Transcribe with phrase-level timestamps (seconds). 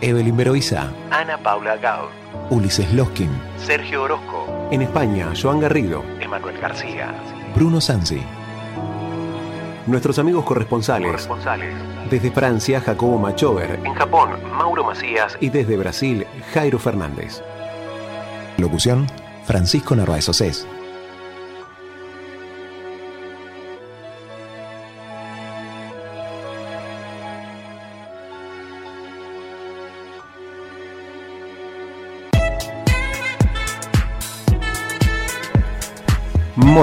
[0.00, 0.92] Evelyn Beroiza.
[1.10, 2.08] Ana Paula Gao.
[2.50, 3.30] Ulises Loskin.
[3.58, 4.68] Sergio Orozco.
[4.70, 6.04] En España, Joan Garrido.
[6.20, 7.14] Emanuel García.
[7.54, 8.22] Bruno Sansi.
[9.86, 11.06] Nuestros amigos corresponsales.
[11.06, 11.74] Corresponsales.
[12.10, 13.80] Desde Francia, Jacobo Machover.
[13.84, 15.36] En Japón, Mauro Macías.
[15.40, 17.42] Y desde Brasil, Jairo Fernández.
[18.58, 19.06] Locución,
[19.44, 20.66] Francisco Narváez Océs.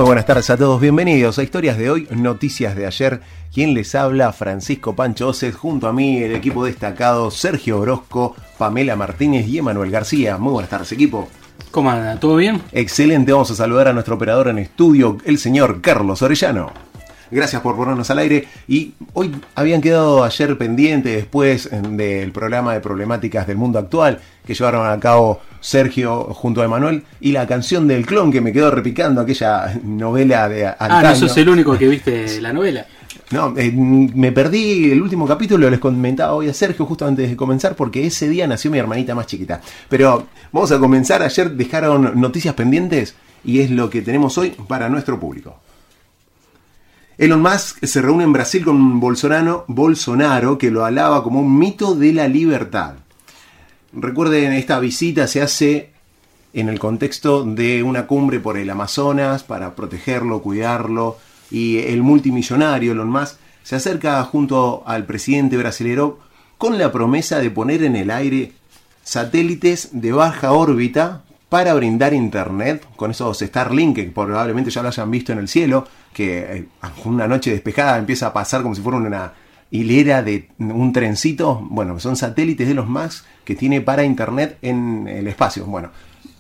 [0.03, 3.21] Muy buenas tardes a todos, bienvenidos a Historias de hoy, Noticias de ayer.
[3.53, 8.97] Quien les habla, Francisco Pancho Oces, junto a mí el equipo destacado Sergio Orozco, Pamela
[8.97, 10.37] Martínez y Emanuel García.
[10.37, 11.29] Muy buenas tardes, equipo.
[11.71, 12.19] ¿Cómo anda?
[12.19, 12.61] ¿Todo bien?
[12.73, 16.73] Excelente, vamos a saludar a nuestro operador en estudio, el señor Carlos Orellano.
[17.33, 18.47] Gracias por ponernos al aire.
[18.67, 24.53] Y hoy habían quedado ayer pendientes después del programa de problemáticas del mundo actual que
[24.53, 28.69] llevaron a cabo Sergio junto a Emanuel y la canción del clon que me quedó
[28.69, 30.95] repicando, aquella novela de antaño.
[30.95, 32.85] Ah, no sos el único que viste la novela.
[33.31, 37.35] No, eh, me perdí el último capítulo, les comentaba hoy a Sergio justo antes de
[37.35, 39.61] comenzar, porque ese día nació mi hermanita más chiquita.
[39.89, 41.23] Pero vamos a comenzar.
[41.23, 45.57] Ayer dejaron noticias pendientes y es lo que tenemos hoy para nuestro público.
[47.15, 51.93] Elon Musk se reúne en Brasil con Bolsonaro, Bolsonaro, que lo alaba como un mito
[51.93, 52.95] de la libertad.
[53.93, 55.91] Recuerden, esta visita se hace
[56.53, 61.17] en el contexto de una cumbre por el Amazonas para protegerlo, cuidarlo,
[61.51, 66.19] y el multimillonario Elon Musk se acerca junto al presidente brasilero
[66.57, 68.53] con la promesa de poner en el aire
[69.03, 71.22] satélites de baja órbita
[71.53, 75.87] para brindar internet con esos Starlink que probablemente ya lo hayan visto en el cielo,
[76.11, 76.65] que eh,
[77.05, 79.33] una noche despejada empieza a pasar como si fuera una
[79.69, 81.63] hilera de un trencito.
[81.69, 85.67] Bueno, son satélites de los más que tiene para internet en el espacio.
[85.67, 85.91] Bueno,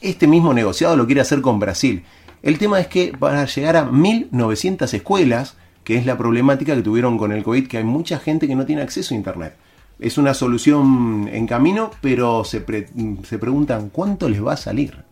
[0.01, 2.03] este mismo negociado lo quiere hacer con Brasil.
[2.41, 7.19] El tema es que para llegar a 1900 escuelas, que es la problemática que tuvieron
[7.19, 9.53] con el COVID, que hay mucha gente que no tiene acceso a internet
[9.99, 12.63] es una solución en camino, pero se,
[13.27, 15.03] se preguntan cuánto les va a salir.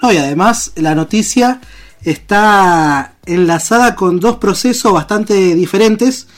[0.00, 1.60] No, y además la noticia
[2.04, 6.28] está enlazada con dos procesos bastante diferentes,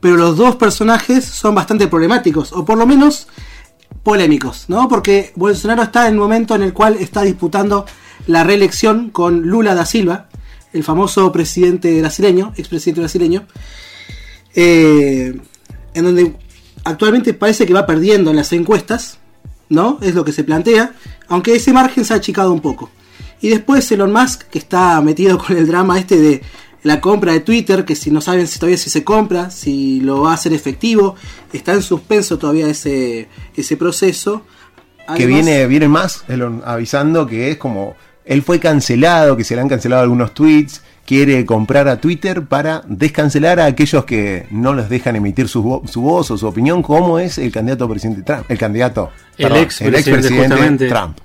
[0.00, 3.28] pero los dos personajes son bastante problemáticos, o por lo menos
[4.02, 4.88] polémicos, ¿no?
[4.88, 7.86] Porque Bolsonaro está en el momento en el cual está disputando
[8.26, 10.28] la reelección con Lula da Silva,
[10.72, 13.46] el famoso presidente brasileño, expresidente brasileño,
[14.54, 15.40] eh,
[15.94, 16.36] en donde
[16.86, 19.18] actualmente parece que va perdiendo en las encuestas,
[19.68, 19.98] ¿no?
[20.00, 20.94] Es lo que se plantea,
[21.28, 22.90] aunque ese margen se ha achicado un poco.
[23.40, 26.42] Y después Elon Musk, que está metido con el drama este de
[26.82, 30.22] la compra de Twitter, que si no saben si todavía si se compra, si lo
[30.22, 31.16] va a hacer efectivo,
[31.52, 34.42] está en suspenso todavía ese, ese proceso.
[35.16, 39.60] que viene, viene más Elon avisando que es como él fue cancelado, que se le
[39.60, 44.88] han cancelado algunos tweets, quiere comprar a Twitter para descancelar a aquellos que no les
[44.88, 49.10] dejan emitir su, voz o su opinión, como es el candidato presidente Trump, el candidato,
[49.38, 51.18] el ex presidente Trump.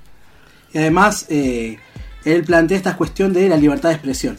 [0.72, 1.78] Y además, eh,
[2.24, 4.38] él plantea esta cuestión de la libertad de expresión.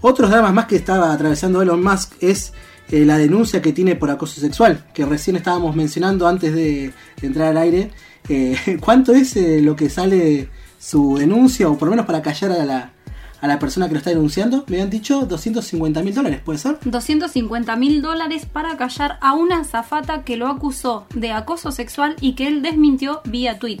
[0.00, 2.52] Otros dramas más que estaba atravesando Elon Musk es
[2.90, 7.48] eh, la denuncia que tiene por acoso sexual, que recién estábamos mencionando antes de, entrar
[7.48, 7.90] al aire.
[8.28, 10.48] Eh, ¿Cuánto es lo que sale
[10.78, 12.92] su denuncia, o por lo menos para callar a la,
[13.46, 16.78] a la persona que lo está denunciando, me han dicho 250 mil dólares, ¿puede ser?
[16.84, 22.34] 250 mil dólares para callar a una azafata que lo acusó de acoso sexual y
[22.34, 23.80] que él desmintió vía tweet.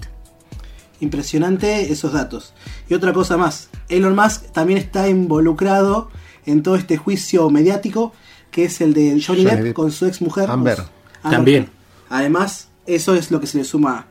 [1.00, 2.54] Impresionante esos datos.
[2.88, 6.10] Y otra cosa más, Elon Musk también está involucrado
[6.46, 8.12] en todo este juicio mediático
[8.52, 10.48] que es el de Johnny, Depp, con su ex mujer.
[10.48, 10.78] Amber.
[11.22, 11.68] También.
[12.08, 14.06] Además, eso es lo que se le suma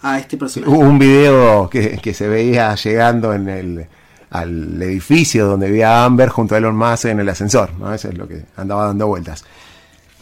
[0.00, 0.72] a este personaje.
[0.72, 3.88] Hubo un video que, que se veía llegando en el
[4.32, 7.70] al edificio donde vivía Amber junto a Elon Musk en el ascensor.
[7.94, 9.44] Eso es lo que andaba dando vueltas.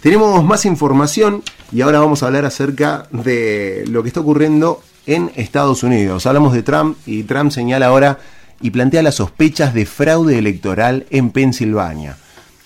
[0.01, 5.31] Tenemos más información y ahora vamos a hablar acerca de lo que está ocurriendo en
[5.37, 6.27] Estados Unidos.
[6.27, 8.19] Hablamos de Trump y Trump señala ahora
[8.61, 12.17] y plantea las sospechas de fraude electoral en Pensilvania.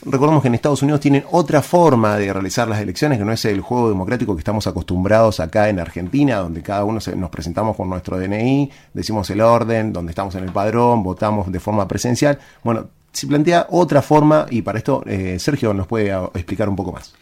[0.07, 3.45] Recordemos que en Estados Unidos tienen otra forma de realizar las elecciones, que no es
[3.45, 7.77] el juego democrático que estamos acostumbrados acá en Argentina, donde cada uno se, nos presentamos
[7.77, 12.39] con nuestro DNI, decimos el orden, donde estamos en el padrón, votamos de forma presencial.
[12.63, 16.93] Bueno, se plantea otra forma y para esto eh, Sergio nos puede explicar un poco
[16.93, 17.15] más.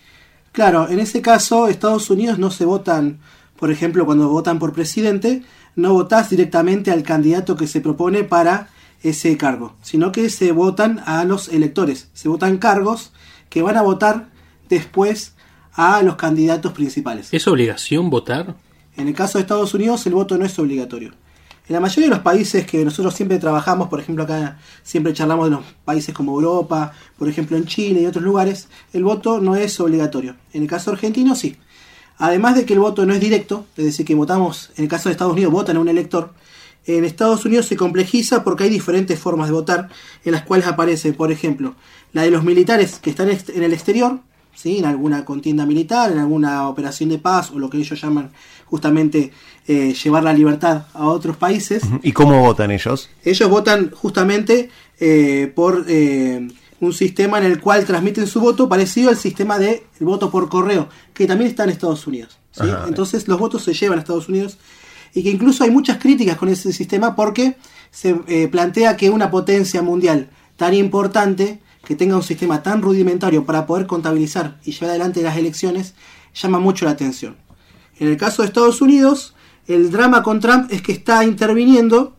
[0.53, 3.19] Claro, en ese caso, Estados Unidos no se votan,
[3.59, 5.43] por ejemplo, cuando votan por presidente,
[5.77, 8.69] no votás directamente al candidato que se propone para
[9.03, 13.13] ese cargo, sino que se votan a los electores, se votan cargos
[13.49, 14.31] que van a votar
[14.69, 15.35] después
[15.75, 17.29] a los candidatos principales.
[17.33, 18.57] ¿Es obligación votar?
[18.97, 21.13] En el caso de Estados Unidos, el voto no es obligatorio.
[21.69, 25.47] En la mayoría de los países que nosotros siempre trabajamos, por ejemplo acá siempre charlamos
[25.47, 29.55] de los países como Europa, por ejemplo en Chile y otros lugares, el voto no
[29.55, 30.37] es obligatorio.
[30.53, 31.57] En el caso argentino sí.
[32.19, 35.09] Además de que el voto no es directo, es decir, que votamos, en el caso
[35.09, 36.35] de Estados Unidos votan a un elector,
[36.87, 39.89] en Estados Unidos se complejiza porque hay diferentes formas de votar
[40.25, 41.75] en las cuales aparece, por ejemplo,
[42.13, 44.21] la de los militares que están en el exterior,
[44.55, 44.79] ¿sí?
[44.79, 48.33] en alguna contienda militar, en alguna operación de paz o lo que ellos llaman
[48.67, 49.33] justamente
[49.67, 51.83] eh, llevar la libertad a otros países.
[52.03, 53.11] ¿Y cómo votan ellos?
[53.25, 56.49] Ellos votan justamente eh, por eh,
[56.81, 60.49] un sistema en el cual transmiten su voto parecido al sistema de el voto por
[60.49, 62.39] correo, que también está en Estados Unidos.
[62.51, 62.63] ¿sí?
[62.63, 62.87] Ajá.
[62.89, 64.59] Entonces los votos se llevan a Estados Unidos
[65.15, 67.57] y que incluso hay muchas críticas con ese sistema porque
[67.91, 73.45] se eh, plantea que una potencia mundial tan importante, que tenga un sistema tan rudimentario
[73.45, 75.95] para poder contabilizar y llevar adelante las elecciones,
[76.35, 77.37] llama mucho la atención.
[77.99, 79.35] En el caso de Estados Unidos,
[79.67, 82.17] el drama con Trump es que está interviniendo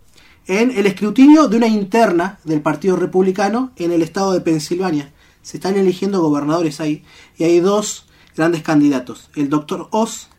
[0.47, 5.13] en el escrutinio de una interna del Partido Republicano en el estado de Pensilvania.
[5.41, 7.03] Se están eligiendo gobernadores ahí
[7.37, 9.29] y hay dos grandes candidatos.
[9.35, 10.29] El doctor Oz.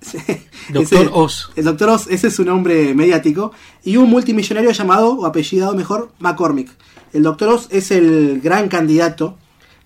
[0.72, 1.50] Doctor ese- Oz.
[1.56, 3.52] El doctor Oz, ese es su nombre mediático.
[3.84, 6.70] Y un multimillonario llamado, o apellidado mejor, McCormick.
[7.12, 9.36] El doctor Oz es el gran candidato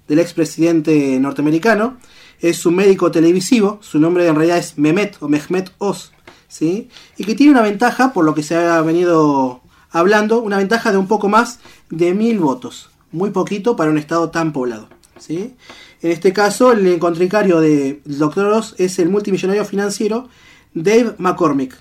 [0.08, 1.96] del expresidente norteamericano.
[2.40, 3.78] Es un médico televisivo.
[3.80, 6.12] Su nombre en realidad es Mehmet o Mehmet Oz.
[6.48, 6.88] ¿sí?
[7.16, 10.98] Y que tiene una ventaja, por lo que se ha venido hablando, una ventaja de
[10.98, 11.60] un poco más
[11.90, 12.90] de mil votos.
[13.12, 14.88] Muy poquito para un estado tan poblado.
[15.18, 15.54] ¿sí?
[16.02, 18.46] En este caso, el contraricario del Dr.
[18.46, 20.28] Oz es el multimillonario financiero
[20.74, 21.76] Dave McCormick.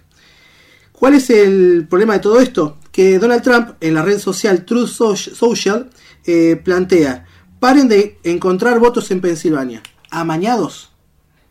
[0.92, 2.78] ¿Cuál es el problema de todo esto?
[2.92, 5.90] Que Donald Trump en la red social Truth Soc- Social
[6.26, 7.26] eh, plantea,
[7.60, 9.82] paren de encontrar votos en Pensilvania.
[10.12, 10.92] Amañados.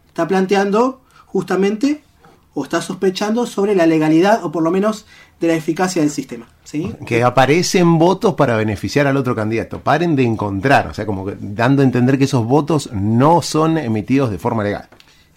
[0.07, 2.05] Está planteando justamente
[2.55, 5.07] o está sospechando sobre la legalidad o por lo menos
[5.41, 6.47] de la eficacia del sistema.
[6.65, 6.93] ¿sí?
[7.07, 9.81] Que aparecen votos para beneficiar al otro candidato.
[9.81, 13.79] Paren de encontrar, o sea, como que dando a entender que esos votos no son
[13.79, 14.89] emitidos de forma legal.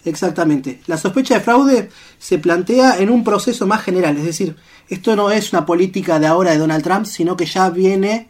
[0.04, 0.80] Exactamente.
[0.86, 4.54] La sospecha de fraude se plantea en un proceso más general, es decir,
[4.90, 8.28] esto no es una política de ahora de Donald Trump, sino que ya viene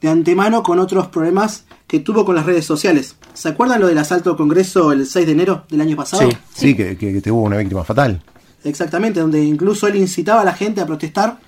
[0.00, 3.14] de antemano con otros problemas que tuvo con las redes sociales.
[3.32, 6.28] ¿Se acuerdan lo del asalto al Congreso el 6 de enero del año pasado?
[6.28, 6.36] Sí.
[6.52, 8.20] Sí, que, que, que tuvo una víctima fatal.
[8.64, 11.38] Exactamente, donde incluso él incitaba a la gente a protestar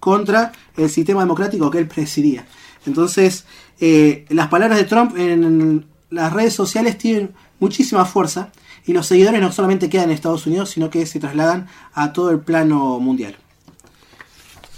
[0.00, 2.46] contra el sistema democrático que él presidía.
[2.86, 3.44] Entonces,
[3.80, 8.50] eh, las palabras de Trump en las redes sociales tienen muchísima fuerza
[8.86, 12.30] y los seguidores no solamente quedan en Estados Unidos, sino que se trasladan a todo
[12.30, 13.36] el plano mundial.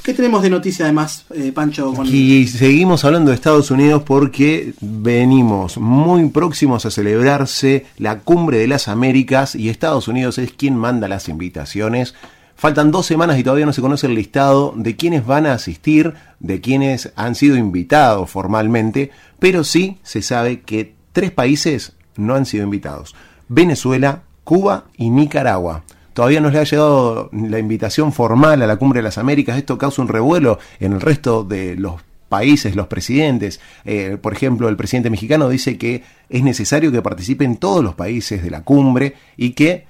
[0.06, 1.92] ¿Qué tenemos de noticia además, eh, Pancho?
[2.04, 8.68] Y seguimos hablando de Estados Unidos porque venimos muy próximos a celebrarse la cumbre de
[8.68, 12.14] las Américas y Estados Unidos es quien manda las invitaciones.
[12.54, 16.14] Faltan dos semanas y todavía no se conoce el listado de quienes van a asistir,
[16.38, 19.10] de quienes han sido invitados formalmente,
[19.40, 23.16] pero sí se sabe que tres países no han sido invitados.
[23.48, 25.82] Venezuela, Cuba y Nicaragua.
[26.16, 29.58] Todavía no le ha llegado la invitación formal a la Cumbre de las Américas.
[29.58, 33.60] Esto causa un revuelo en el resto de los países, los presidentes.
[33.84, 38.42] Eh, por ejemplo, el presidente mexicano dice que es necesario que participen todos los países
[38.42, 39.84] de la cumbre y que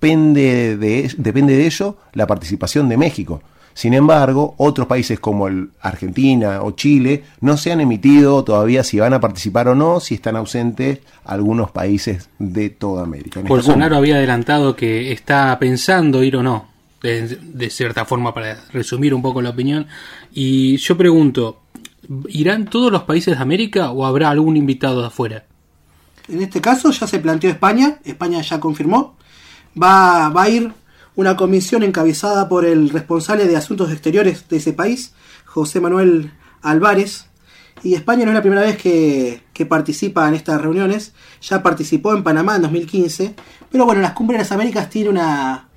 [0.00, 3.40] depende de, depende de ello la participación de México.
[3.74, 8.98] Sin embargo, otros países como el Argentina o Chile no se han emitido todavía si
[8.98, 13.40] van a participar o no, si están ausentes algunos países de toda América.
[13.40, 16.68] En esta Bolsonaro había adelantado que está pensando ir o no,
[17.02, 19.86] de, de cierta forma, para resumir un poco la opinión.
[20.32, 21.60] Y yo pregunto,
[22.28, 25.44] ¿irán todos los países de América o habrá algún invitado de afuera?
[26.28, 29.16] En este caso ya se planteó España, España ya confirmó,
[29.80, 30.72] va, va a ir
[31.16, 35.12] una comisión encabezada por el responsable de asuntos exteriores de ese país,
[35.44, 37.26] José Manuel Álvarez,
[37.82, 42.14] y España no es la primera vez que, que participa en estas reuniones, ya participó
[42.14, 43.34] en Panamá en 2015,
[43.70, 45.68] pero bueno, las cumbres de las Américas tiene una,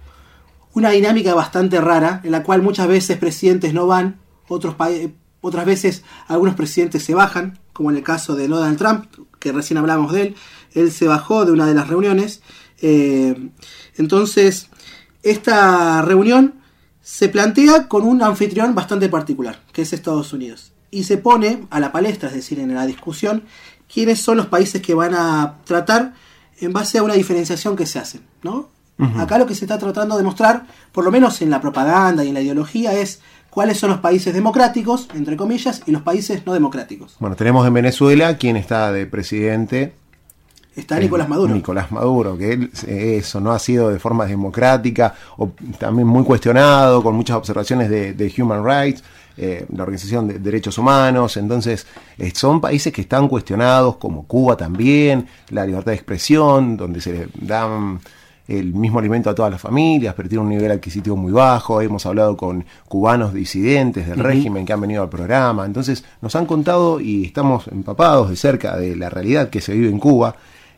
[0.74, 4.76] una dinámica bastante rara, en la cual muchas veces presidentes no van, otros
[5.42, 9.06] otras veces algunos presidentes se bajan, como en el caso de Donald Trump,
[9.40, 10.36] que recién hablamos de él,
[10.74, 12.42] él se bajó de una de las reuniones.
[12.82, 13.50] Eh,
[13.98, 14.70] entonces,
[15.24, 16.56] esta reunión
[17.02, 20.72] se plantea con un anfitrión bastante particular, que es Estados Unidos.
[20.92, 23.44] Y se pone a la palestra, es decir, en la discusión,
[23.92, 26.14] quiénes son los países que van a tratar
[26.60, 28.22] en base a una diferenciación que se hace.
[28.44, 28.70] ¿no?
[29.18, 32.30] Acá lo que se está tratando de mostrar, por lo menos en la propaganda y
[32.30, 36.54] en la ideología, es cuáles son los países democráticos, entre comillas, y los países no
[36.54, 37.16] democráticos.
[37.20, 39.94] Bueno, tenemos en Venezuela quien está de presidente.
[40.76, 41.54] Está Nicolás Maduro.
[41.54, 46.24] Nicolás Maduro, que él, eh, eso no ha sido de forma democrática, o también muy
[46.24, 49.04] cuestionado, con muchas observaciones de, de Human Rights,
[49.38, 51.38] eh, la Organización de Derechos Humanos.
[51.38, 51.86] Entonces,
[52.18, 57.14] eh, son países que están cuestionados, como Cuba también, la libertad de expresión, donde se
[57.14, 58.00] le dan
[58.48, 61.82] el mismo alimento a todas las familias, pero tiene un nivel adquisitivo muy bajo.
[61.82, 65.66] Hemos hablado con cubanos disidentes del régimen que han venido al programa.
[65.66, 69.90] Entonces nos han contado y estamos empapados de cerca de la realidad que se vive
[69.90, 70.36] en Cuba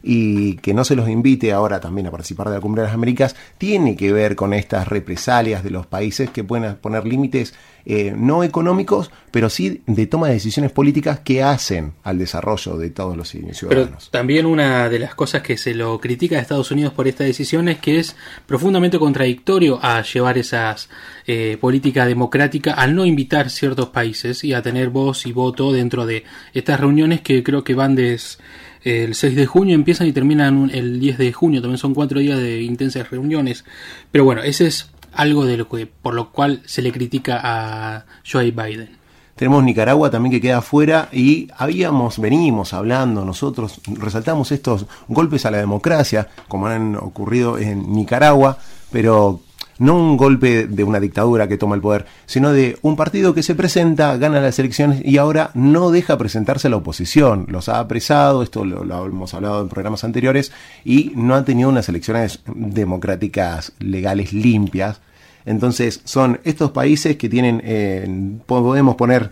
[0.08, 2.94] y que no se los invite ahora también a participar de la Cumbre de las
[2.96, 7.56] Américas, tiene que ver con estas represalias de los países que pueden poner límites
[7.88, 12.90] eh, no económicos, pero sí de toma de decisiones políticas que hacen al desarrollo de
[12.92, 14.10] todos los ciudadanos.
[14.12, 17.68] también una de las cosas que se lo critica a Estados Unidos por esta decisión
[17.70, 20.90] es que es profundamente contradictorio a llevar esas
[21.28, 26.06] eh, políticas democráticas al no invitar ciertos países y a tener voz y voto dentro
[26.06, 28.40] de estas reuniones que creo que van des-
[28.86, 32.40] el 6 de junio empiezan y terminan el 10 de junio, también son cuatro días
[32.40, 33.66] de intensas reuniones.
[34.12, 38.06] Pero bueno, ese es algo de lo que, por lo cual se le critica a
[38.30, 38.90] Joe Biden.
[39.36, 45.52] Tenemos Nicaragua también que queda afuera y habíamos, venimos hablando nosotros, resaltamos estos golpes a
[45.52, 48.60] la democracia, como han ocurrido en Nicaragua,
[48.92, 49.42] pero
[49.78, 53.44] no un golpe de una dictadura que toma el poder, sino de un partido que
[53.44, 57.46] se presenta, gana las elecciones y ahora no deja presentarse a la oposición.
[57.50, 60.52] Los ha apresado, esto lo, hemos hablado en programas anteriores,
[60.84, 65.02] y no ha tenido unas elecciones democráticas, legales, limpias.
[65.46, 68.08] Entonces son estos países que tienen, eh,
[68.46, 69.30] podemos poner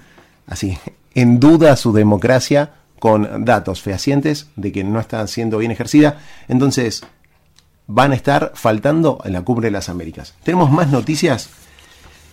[0.47, 0.77] así,
[1.15, 6.19] en duda su democracia con datos fehacientes de que no está siendo bien ejercida.
[6.47, 7.03] Entonces
[7.87, 10.33] van a estar faltando en la cumbre de las Américas.
[10.43, 11.49] Tenemos más noticias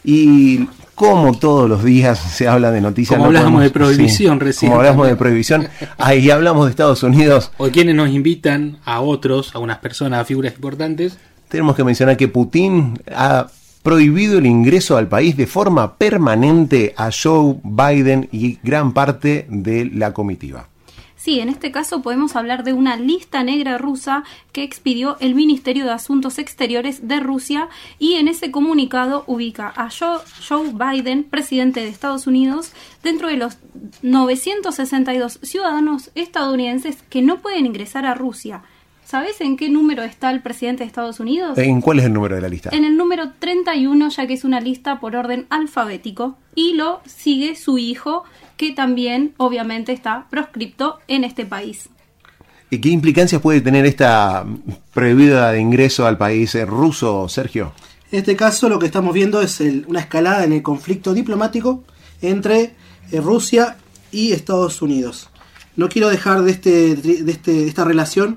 [0.04, 3.16] y como todos los días se habla de noticias.
[3.16, 7.52] Como hablábamos de prohibición recién Como hablamos de prohibición, ahí hablamos de Estados Unidos.
[7.59, 12.16] O quienes nos invitan a otros, a unas personas, a figuras importantes, Tenemos que mencionar
[12.16, 13.49] que Putin ha
[13.83, 19.87] prohibido el ingreso al país de forma permanente a Joe Biden y gran parte de
[19.87, 20.70] la comitiva.
[21.21, 25.85] Sí, en este caso podemos hablar de una lista negra rusa que expidió el Ministerio
[25.85, 31.81] de Asuntos Exteriores de Rusia y en ese comunicado ubica a Joe, Joe Biden, presidente
[31.81, 32.73] de Estados Unidos,
[33.03, 33.59] dentro de los
[34.00, 38.62] 962 ciudadanos estadounidenses que no pueden ingresar a Rusia.
[39.05, 41.59] ¿Sabes en qué número está el presidente de Estados Unidos?
[41.59, 42.71] ¿En cuál es el número de la lista?
[42.73, 47.57] En el número 31, ya que es una lista por orden alfabético, y lo sigue
[47.57, 48.23] su hijo,
[48.61, 51.88] que también obviamente está proscripto en este país.
[52.69, 54.45] ¿Y qué implicancias puede tener esta
[54.93, 57.73] prohibida de ingreso al país ruso, Sergio?
[58.12, 61.85] En este caso lo que estamos viendo es el- una escalada en el conflicto diplomático
[62.21, 62.75] entre
[63.12, 63.79] eh, Rusia
[64.12, 65.31] y Estados Unidos.
[65.76, 68.37] No quiero dejar de, este, de, este, de esta relación,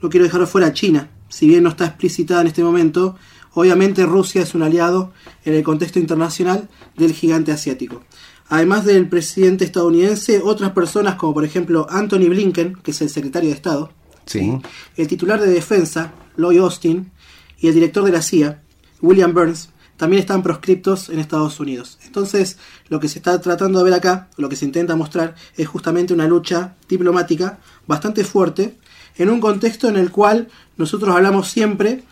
[0.00, 1.10] no quiero dejar fuera a China.
[1.28, 3.16] Si bien no está explicitada en este momento,
[3.52, 5.12] obviamente Rusia es un aliado
[5.44, 8.02] en el contexto internacional del gigante asiático.
[8.50, 13.48] Además del presidente estadounidense, otras personas como por ejemplo Anthony Blinken, que es el secretario
[13.48, 13.92] de Estado,
[14.26, 14.58] Sí.
[14.96, 17.10] el titular de defensa, Lloyd Austin,
[17.58, 18.60] y el director de la CIA,
[19.00, 21.98] William Burns, también están proscriptos en Estados Unidos.
[22.06, 22.56] Entonces,
[22.88, 26.12] lo que se está tratando de ver acá, lo que se intenta mostrar, es justamente
[26.14, 28.76] una lucha diplomática bastante fuerte,
[29.16, 32.02] en un contexto en el cual nosotros hablamos siempre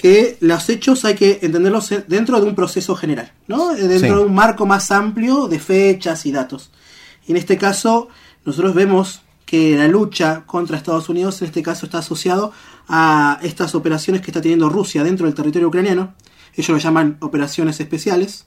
[0.00, 3.72] que los hechos hay que entenderlos dentro de un proceso general, ¿no?
[3.72, 4.14] Eh, Dentro Sí.
[4.20, 6.70] de un marco más amplio de fechas y datos.
[7.26, 8.08] Y en este caso,
[8.44, 12.52] nosotros vemos que la lucha contra Estados Unidos en este caso está asociado
[12.86, 16.14] a estas operaciones que está teniendo Rusia dentro del territorio ucraniano.
[16.54, 18.46] Ellos lo llaman operaciones especiales,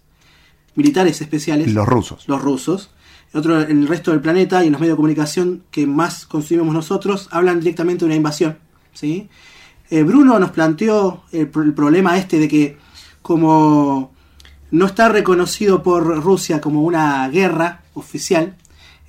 [0.76, 2.28] militares especiales Los rusos.
[2.28, 2.92] los rusos.
[3.34, 7.28] Otro, el resto del planeta y en los medios de comunicación que más consumimos nosotros
[7.32, 8.58] hablan directamente de una invasión.
[8.94, 9.30] ¿sí?
[9.92, 12.78] Eh, Bruno nos planteó el, pro- el problema este de que
[13.22, 14.14] como
[14.72, 18.56] no está reconocido por Rusia como una guerra oficial,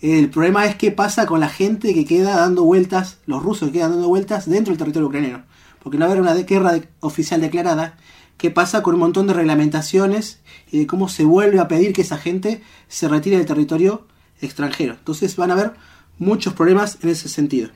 [0.01, 3.75] el problema es qué pasa con la gente que queda dando vueltas, los rusos que
[3.79, 5.45] quedan dando vueltas dentro del territorio ucraniano.
[5.81, 7.97] Porque no haber una guerra oficial declarada,
[8.37, 10.41] qué pasa con un montón de reglamentaciones
[10.73, 14.09] y de cómo se vuelve a pedir que esa gente se retire del territorio
[14.41, 14.95] extranjero.
[14.95, 15.75] Entonces van a haber
[16.19, 17.71] muchos problemas en ese sentido.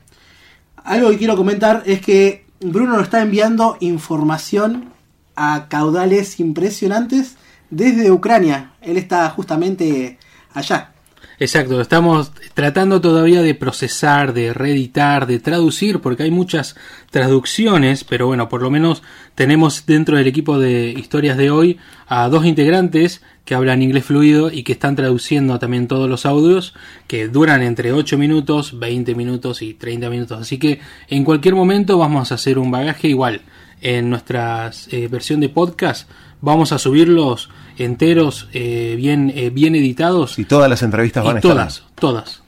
[0.83, 4.91] Algo que quiero comentar es que Bruno nos está enviando información
[5.35, 7.37] a caudales impresionantes
[7.69, 8.71] desde Ucrania.
[8.81, 10.17] Él está justamente
[10.53, 10.93] allá.
[11.39, 16.75] Exacto, estamos tratando todavía de procesar, de reeditar, de traducir, porque hay muchas
[17.11, 19.03] traducciones, pero bueno, por lo menos
[19.35, 21.77] tenemos dentro del equipo de historias de hoy
[22.07, 26.73] a dos integrantes que hablan inglés fluido y que están traduciendo también todos los audios,
[27.05, 30.41] que duran entre 8 minutos, 20 minutos y 30 minutos.
[30.41, 33.41] Así que en cualquier momento vamos a hacer un bagaje igual.
[33.79, 36.09] En nuestra eh, versión de podcast
[36.41, 40.39] vamos a subirlos enteros, eh, bien, eh, bien editados.
[40.39, 41.51] Y todas las entrevistas van y a estar.
[41.51, 42.41] todas, todas.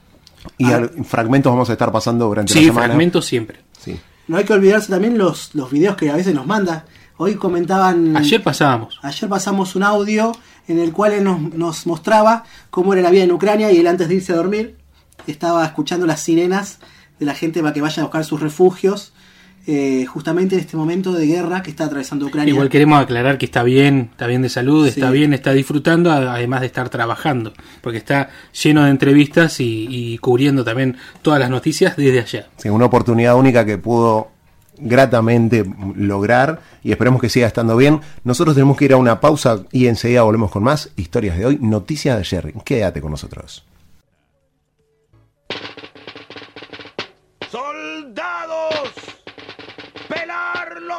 [0.58, 0.76] Y Ah.
[0.76, 2.86] al- fragmentos vamos a estar pasando durante la Sí, semana.
[2.86, 3.60] fragmentos siempre.
[3.78, 3.98] Sí.
[4.28, 6.84] No hay que olvidarse también los, los videos que a veces nos manda.
[7.16, 8.16] Hoy comentaban...
[8.16, 8.98] Ayer pasábamos.
[9.02, 10.32] Ayer pasamos un audio
[10.68, 13.86] en el cual él nos, nos mostraba cómo era la vida en Ucrania y él
[13.86, 14.76] antes de irse a dormir
[15.26, 16.78] estaba escuchando las sirenas
[17.18, 19.12] de la gente para que vaya a buscar sus refugios
[19.66, 22.52] eh, justamente en este momento de guerra que está atravesando Ucrania.
[22.52, 25.12] Igual queremos aclarar que está bien, está bien de salud, está Sí.
[25.18, 28.30] bien, está disfrutando, además de estar trabajando, porque está
[28.62, 32.48] lleno de entrevistas y, y cubriendo también todas las noticias desde allá.
[32.56, 34.28] Sí, una oportunidad única que pudo
[34.82, 35.62] gratamente
[35.94, 38.00] lograr y esperemos que siga estando bien.
[38.24, 41.58] Nosotros tenemos que ir a una pausa y enseguida volvemos con más historias de hoy,
[41.60, 42.54] noticias de ayer.
[42.64, 43.64] Quédate con nosotros.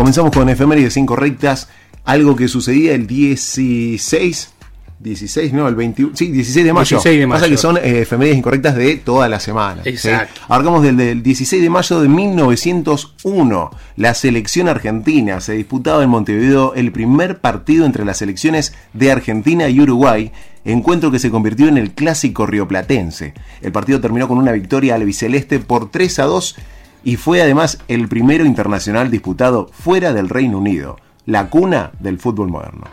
[0.00, 1.68] Comenzamos con efemérides incorrectas,
[2.06, 4.50] algo que sucedía el 16,
[4.98, 6.96] 16, no, el 21, sí, 16 de mayo.
[6.96, 7.38] 16 de mayo.
[7.38, 9.82] Pasa que son eh, efemérides incorrectas de toda la semana.
[9.82, 9.90] ¿sí?
[9.90, 10.40] Exacto.
[10.48, 13.70] Abarcamos del, del 16 de mayo de 1901.
[13.96, 19.68] La selección argentina se disputaba en Montevideo el primer partido entre las selecciones de Argentina
[19.68, 20.32] y Uruguay.
[20.64, 23.34] Encuentro que se convirtió en el clásico rioplatense.
[23.60, 26.56] El partido terminó con una victoria albiceleste por 3 a 2
[27.04, 32.48] y fue además el primero internacional disputado fuera del Reino Unido, la cuna del fútbol
[32.48, 32.84] moderno.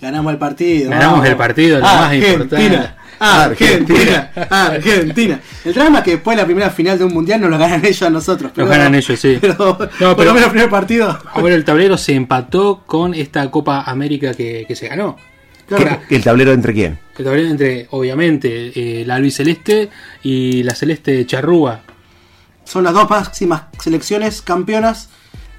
[0.00, 0.90] Ganamos el partido.
[0.90, 1.28] Ganamos vamos.
[1.28, 2.56] el partido, lo más importante.
[2.56, 5.40] Argentina, Argentina, Argentina.
[5.64, 7.84] El drama es que después de la primera final de un mundial nos lo ganan
[7.84, 8.50] ellos a nosotros.
[8.56, 9.38] Nos ganan ellos, sí.
[9.40, 11.18] Pero, No, por pero- lo menos el primer partido.
[11.32, 15.16] Ahora el tablero se empató con esta Copa América que, que se ganó.
[15.68, 16.00] Claro.
[16.10, 16.98] ¿El tablero entre quién?
[17.16, 19.88] El tablero entre, obviamente, eh, la albiceleste
[20.24, 21.80] y la celeste charrúa.
[22.72, 25.10] Son las dos máximas selecciones campeonas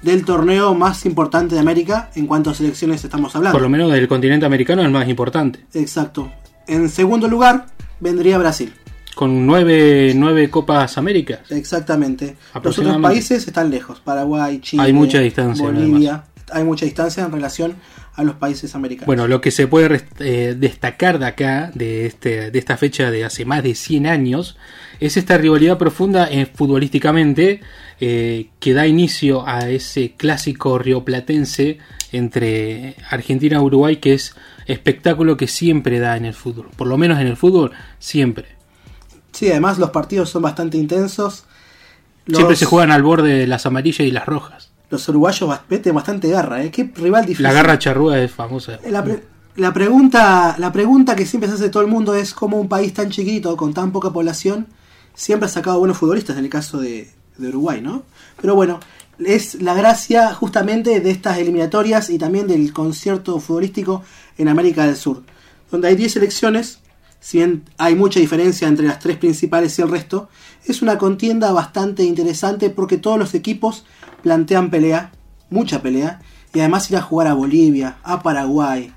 [0.02, 3.54] del torneo más importante de América en cuanto a selecciones estamos hablando.
[3.54, 5.64] Por lo menos del continente americano el más importante.
[5.74, 6.28] Exacto.
[6.66, 7.66] En segundo lugar
[8.00, 8.74] vendría Brasil.
[9.14, 11.52] Con nueve, nueve Copas Américas.
[11.52, 12.34] Exactamente.
[12.60, 14.00] Los otros países están lejos.
[14.00, 16.24] Paraguay, Chile, Hay mucha distancia, Bolivia.
[16.50, 17.76] Hay mucha distancia en relación
[18.16, 19.06] a los países americanos.
[19.06, 23.24] Bueno, lo que se puede eh, destacar de acá, de, este, de esta fecha de
[23.24, 24.56] hace más de 100 años,
[25.00, 27.60] es esta rivalidad profunda eh, futbolísticamente
[28.00, 31.78] eh, que da inicio a ese clásico rioplatense
[32.12, 36.68] entre Argentina y Uruguay, que es espectáculo que siempre da en el fútbol.
[36.76, 38.46] Por lo menos en el fútbol, siempre.
[39.32, 41.44] Sí, además los partidos son bastante intensos.
[42.26, 44.70] Los, Siempre se juegan al borde de las amarillas y las rojas.
[44.94, 46.70] Los uruguayos meten bastante garra, ¿eh?
[46.70, 47.42] Qué rival difícil.
[47.42, 48.78] La garra charrúa es famosa.
[48.88, 49.22] La, pre-
[49.56, 52.94] la pregunta, la pregunta que siempre se hace todo el mundo es cómo un país
[52.94, 54.66] tan chiquito, con tan poca población,
[55.14, 58.04] siempre ha sacado buenos futbolistas, en el caso de, de Uruguay, ¿no?
[58.40, 58.80] Pero bueno,
[59.18, 64.02] es la gracia justamente de estas eliminatorias y también del concierto futbolístico
[64.38, 65.22] en América del Sur,
[65.70, 66.80] donde hay 10 selecciones,
[67.26, 70.28] si bien hay mucha diferencia entre las tres principales y el resto,
[70.66, 73.86] es una contienda bastante interesante porque todos los equipos
[74.22, 75.10] plantean pelea
[75.48, 76.20] mucha pelea,
[76.52, 78.92] y además ir a jugar a Bolivia, a Paraguay,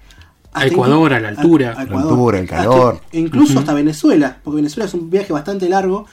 [0.51, 1.69] A Ecuador, a la altura.
[1.77, 3.01] a- a La altura, el hasta- calor.
[3.13, 6.05] incluso hasta Venezuela, porque Venezuela es un viaje bastante largo.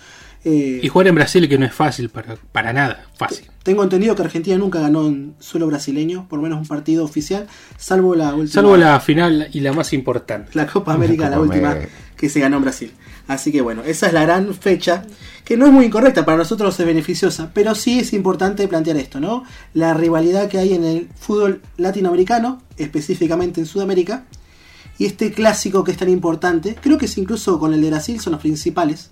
[0.44, 3.46] eh, Y jugar en Brasil que no es fácil para, para nada, fácil.
[3.64, 7.48] Tengo entendido que Argentina nunca ganó en suelo brasileño, por lo menos un partido oficial,
[7.76, 8.52] salvo la última.
[8.52, 10.50] Salvo la final y la más importante.
[10.54, 11.90] la Copa América, la Copa última América.
[12.16, 12.92] que se ganó en Brasil.
[13.26, 15.02] Así que bueno, esa es la gran fecha,
[15.46, 19.18] que no es muy incorrecta, para nosotros es beneficiosa, pero sí es importante plantear esto,
[19.18, 19.44] ¿no?
[19.72, 24.26] La rivalidad que hay en el fútbol latinoamericano, específicamente en Sudamérica,
[24.98, 28.20] y este clásico que es tan importante, creo que es incluso con el de Brasil
[28.20, 29.10] son los principales,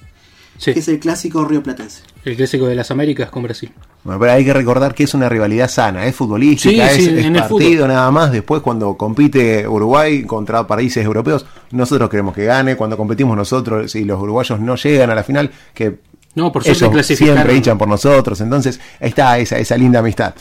[0.59, 2.03] Sí, que es el clásico río platense.
[2.27, 3.73] el clásico de las Américas con Brasil.
[4.05, 7.19] Bueno, pero hay que recordar que es una rivalidad sana, es futbolística, Sí, es, sí,
[7.19, 8.33] es en el partido nada más.
[8.33, 12.75] Después cuando compite Uruguay contra países europeos, nosotros queremos que gane.
[12.75, 16.01] Cuando competimos nosotros y los uruguayos no llegan a la final, que
[16.35, 18.41] No, por ellos siempre hinchan por nosotros.
[18.41, 20.35] Entonces está esa, esa linda amistad.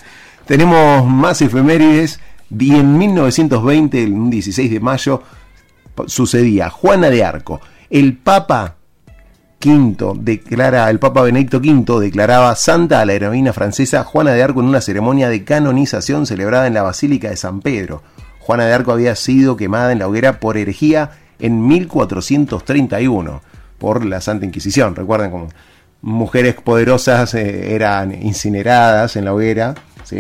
[0.46, 2.20] Tenemos más efemérides.
[2.50, 5.24] Y en 1920, el 16 de mayo,
[6.08, 7.62] sucedía Juana de Arco.
[7.90, 8.76] El Papa
[9.64, 14.60] V declara, el Papa Benedicto V declaraba santa a la heroína francesa Juana de Arco
[14.60, 18.02] en una ceremonia de canonización celebrada en la Basílica de San Pedro.
[18.40, 23.42] Juana de Arco había sido quemada en la hoguera por herejía en 1431
[23.78, 24.96] por la Santa Inquisición.
[24.96, 25.50] Recuerden como
[26.02, 30.18] mujeres poderosas eh, eran incineradas en la hoguera, ¿sí?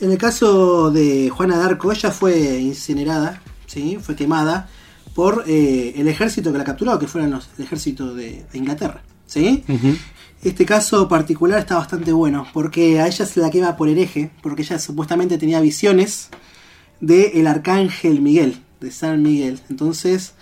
[0.00, 3.98] En el caso de Juana de Arco, ella fue incinerada, ¿sí?
[4.02, 4.68] fue quemada
[5.14, 9.02] por eh, el ejército que la capturó, que fueron los, el ejército de, de Inglaterra.
[9.26, 9.64] ¿sí?
[10.42, 14.62] Este caso particular está bastante bueno, porque a ella se la quema por hereje, porque
[14.62, 16.28] ella supuestamente tenía visiones
[17.00, 19.60] del el arcángel Miguel, de San Miguel.
[19.70, 20.34] Entonces,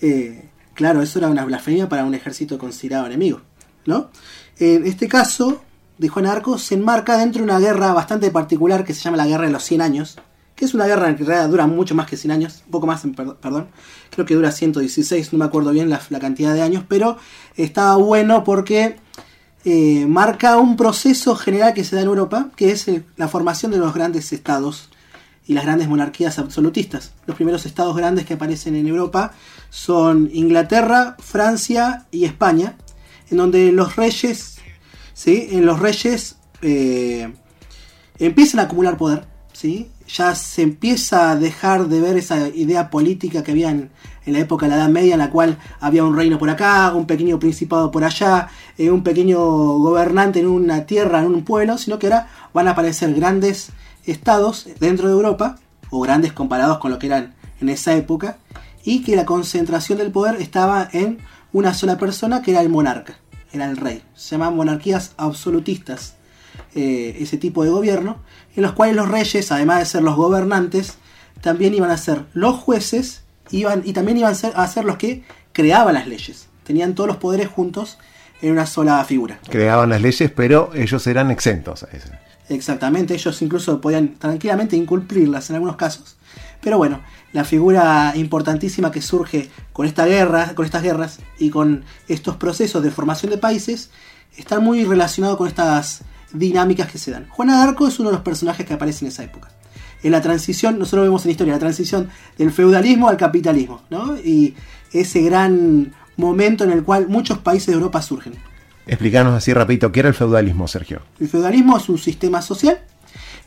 [0.00, 3.40] eh, claro, eso era una blasfemia para un ejército considerado enemigo,
[3.86, 4.10] ¿no?
[4.58, 5.62] En este caso,
[5.98, 9.26] de Juan Arco, se enmarca dentro de una guerra bastante particular que se llama la
[9.26, 10.16] Guerra de los 100 Años,
[10.56, 12.86] que es una guerra que en realidad dura mucho más que 100 años, un poco
[12.86, 13.68] más, per- perdón,
[14.10, 17.18] creo que dura 116, no me acuerdo bien la, cantidad de años, pero
[17.56, 18.96] está bueno porque
[19.64, 23.78] eh, marca un proceso general que se da en Europa, que es la formación de
[23.78, 24.88] los grandes estados
[25.46, 27.12] y las grandes monarquías absolutistas.
[27.26, 29.32] Los primeros estados grandes que aparecen en Europa
[29.70, 32.76] son Inglaterra, Francia y España,
[33.30, 34.56] en donde los reyes,
[35.12, 35.48] ¿sí?
[35.50, 37.32] En los reyes eh,
[38.18, 39.90] empiezan a acumular poder, ¿sí?
[40.08, 43.90] Ya se empieza a dejar de ver esa idea política que había en,
[44.26, 47.06] la época de la Edad Media, en la cual había un reino por acá, un
[47.06, 51.98] pequeño principado por allá, eh, un pequeño gobernante en una tierra, en un pueblo, sino
[51.98, 53.70] que ahora van a aparecer grandes
[54.04, 55.58] estados dentro de Europa,
[55.90, 58.38] o grandes comparados con lo que eran en esa época,
[58.84, 61.18] y que la concentración del poder estaba en
[61.52, 63.18] una sola persona, que era el monarca,
[63.52, 64.02] era el rey.
[64.14, 66.16] Se llaman monarquías absolutistas
[66.74, 68.18] eh, ese tipo de gobierno,
[68.56, 70.96] en los cuales los reyes, además de ser los gobernantes,
[71.40, 74.96] también iban a ser los jueces iban, y también iban a ser, a ser los
[74.96, 76.48] que creaban las leyes.
[76.64, 77.98] Tenían todos los poderes juntos
[78.42, 79.38] en una sola figura.
[79.48, 82.08] Creaban las leyes, pero ellos eran exentos a eso.
[82.48, 86.16] Exactamente, ellos incluso podían tranquilamente incumplirlas en algunos casos.
[86.60, 87.00] Pero bueno,
[87.32, 92.82] la figura importantísima que surge con esta guerra, con estas guerras y con estos procesos
[92.82, 93.90] de formación de países,
[94.36, 96.02] está muy relacionado con estas
[96.38, 97.28] dinámicas que se dan.
[97.28, 99.50] Juana de Arco es uno de los personajes que aparece en esa época.
[100.02, 104.16] En la transición, nosotros vemos en la historia, la transición del feudalismo al capitalismo, ¿no?
[104.16, 104.54] Y
[104.92, 108.34] ese gran momento en el cual muchos países de Europa surgen.
[108.86, 111.02] Explícanos así rapidito, ¿qué era el feudalismo, Sergio?
[111.18, 112.80] El feudalismo es un sistema social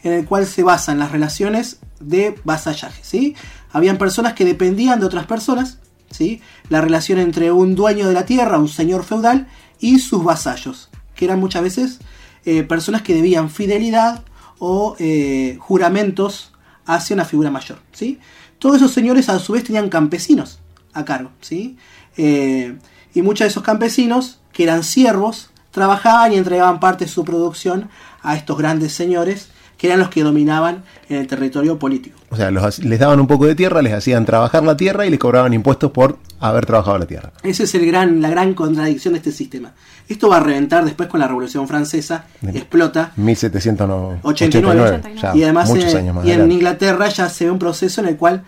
[0.03, 3.35] en el cual se basan las relaciones de vasallaje, ¿sí?
[3.71, 6.41] Habían personas que dependían de otras personas, ¿sí?
[6.69, 9.47] La relación entre un dueño de la tierra, un señor feudal,
[9.79, 11.99] y sus vasallos, que eran muchas veces
[12.45, 14.23] eh, personas que debían fidelidad
[14.59, 16.51] o eh, juramentos
[16.85, 18.19] hacia una figura mayor, ¿sí?
[18.57, 20.59] Todos esos señores a su vez tenían campesinos
[20.93, 21.77] a cargo, ¿sí?
[22.17, 22.77] Eh,
[23.13, 27.89] y muchos de esos campesinos, que eran siervos, trabajaban y entregaban parte de su producción
[28.21, 29.49] a estos grandes señores,
[29.79, 32.19] que eran los que dominaban en el territorio político.
[32.29, 35.09] O sea, los- les daban un poco de tierra, les hacían trabajar la tierra y
[35.09, 37.31] les cobraban impuestos por haber trabajado la tierra.
[37.43, 39.71] Esa es el gran, la gran contradicción de este sistema.
[40.09, 45.01] Esto va a reventar después con la Revolución Francesa, explota, 1789, 89.
[45.21, 46.51] ya y además muchos eh, años más y en.
[46.51, 48.43] Inglaterra ya se ve un proceso en el cual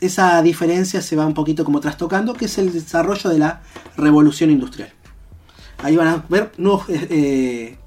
[0.00, 3.60] esa diferencia se va un poquito como trastocando, que es el desarrollo de la
[3.96, 4.90] revolución industrial.
[5.82, 7.78] Ahí van a ver nuevos, eh, eh,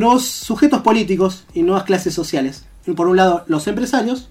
[0.00, 2.64] nuevos sujetos políticos y nuevas clases sociales.
[2.96, 4.30] Por un lado, los empresarios,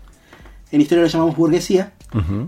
[0.71, 1.93] en historia lo llamamos burguesía,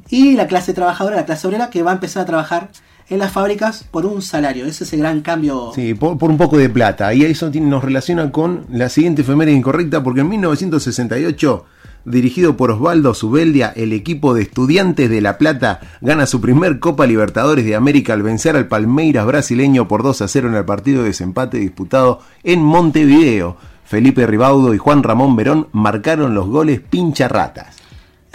[0.09, 2.71] y la clase trabajadora, la clase obrera, que va a empezar a trabajar
[3.09, 4.65] en las fábricas por un salario.
[4.65, 5.71] Ese es el gran cambio.
[5.75, 7.13] Sí, por, por un poco de plata.
[7.13, 11.65] Y eso nos relaciona con la siguiente efeméride incorrecta, porque en 1968,
[12.05, 17.05] dirigido por Osvaldo Zubeldia, el equipo de estudiantes de La Plata gana su primer Copa
[17.05, 21.01] Libertadores de América al vencer al Palmeiras brasileño por 2 a 0 en el partido
[21.01, 23.57] de desempate disputado en Montevideo.
[23.85, 27.75] Felipe Ribaudo y Juan Ramón Verón marcaron los goles pincharratas.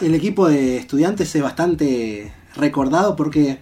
[0.01, 3.59] El equipo de estudiantes es bastante recordado porque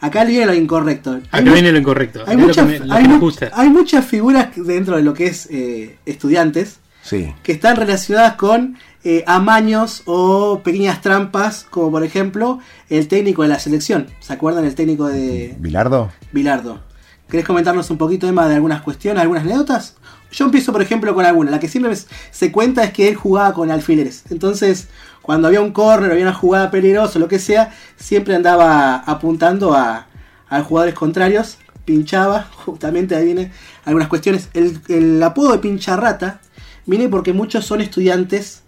[0.00, 1.18] acá viene lo incorrecto.
[1.30, 2.20] Acá viene lo incorrecto.
[2.26, 3.50] Hay, lo muchas, que me, lo hay que me mu- gusta.
[3.54, 7.32] hay muchas figuras dentro de lo que es eh, estudiantes Sí.
[7.42, 13.48] que están relacionadas con eh, amaños o pequeñas trampas, como por ejemplo el técnico de
[13.48, 14.06] la selección.
[14.20, 16.12] ¿Se acuerdan el técnico de ¿Bilardo?
[16.30, 16.80] Bilardo?
[17.28, 19.96] ¿Querés comentarnos un poquito, Emma, de algunas cuestiones, algunas anécdotas?
[20.30, 21.50] Yo empiezo, por ejemplo, con alguna.
[21.50, 21.96] La que siempre
[22.30, 24.24] se cuenta es que él jugaba con alfileres.
[24.30, 24.88] Entonces,
[25.20, 30.06] cuando había un córner, había una jugada peligrosa, lo que sea, siempre andaba apuntando a,
[30.48, 33.50] a jugadores contrarios, pinchaba, justamente ahí viene
[33.84, 34.48] algunas cuestiones.
[34.52, 36.40] El, el apodo de pincharrata
[36.86, 38.62] viene porque muchos son estudiantes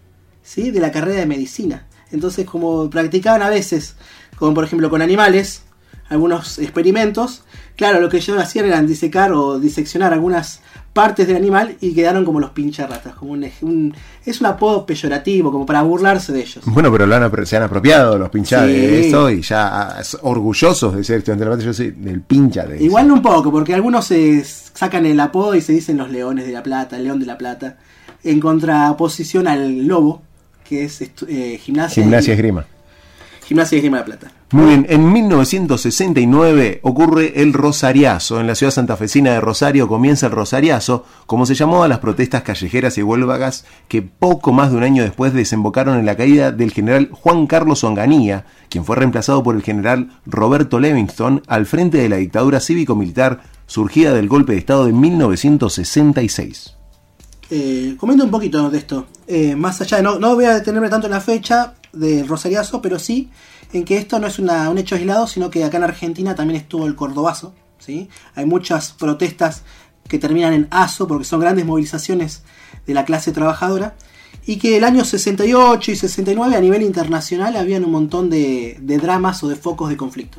[0.45, 0.71] ¿sí?
[0.71, 1.87] de la carrera de medicina.
[2.13, 3.97] Entonces, como practicaban a veces,
[4.37, 5.63] como por ejemplo con animales,
[6.09, 7.43] algunos experimentos,
[7.77, 10.61] claro, lo que ellos hacían era disecar o diseccionar algunas
[10.93, 13.15] partes del animal y quedaron como los pincharratas.
[13.15, 16.63] Como un, un- es un apodo peyorativo, como para burlarse de ellos.
[16.67, 18.73] Bueno, pero lo han se han apropiado los pinchas Sí.
[18.73, 21.67] de eso y ya ah, orgullosos de ser estudiante de la Plata.
[21.67, 25.57] Yo soy del pincha de Igual no un poco, porque algunos se sacan el apodo
[25.57, 27.77] y se dicen los leones de la plata, el león de la plata,
[28.23, 30.23] en contraposición al lobo,
[30.75, 32.67] que es eh, gimnasia, Gimnasia Esgrima.
[33.47, 34.33] gimnasia esgrima de la plata.
[34.51, 38.41] Muy bien, en 1969 ocurre el Rosariazo.
[38.41, 42.43] En la ciudad santafesina de Rosario comienza el Rosariazo, como se llamó a las protestas
[42.43, 46.73] callejeras y huelgas que poco más de un año después desembocaron en la caída del
[46.73, 52.09] general Juan Carlos Onganía, quien fue reemplazado por el general Roberto Livingston al frente de
[52.09, 56.77] la dictadura cívico-militar surgida del golpe de Estado de 1966.
[57.51, 59.07] Eh, comento un poquito de esto.
[59.27, 62.99] Eh, más allá no, no voy a detenerme tanto en la fecha del Rosariazo, pero
[62.99, 63.31] sí
[63.75, 66.87] en que esto no es un hecho aislado, sino que acá en Argentina también estuvo
[66.87, 67.53] el Cordobazo.
[67.79, 68.09] ¿sí?
[68.37, 69.63] Hay muchas protestas
[70.09, 72.43] que terminan en ASO porque son grandes movilizaciones
[72.87, 73.97] de la clase trabajadora.
[74.47, 79.43] Y que el año 68 y 69 a nivel internacional habían un montón de dramas
[79.43, 80.39] o de focos de conflicto.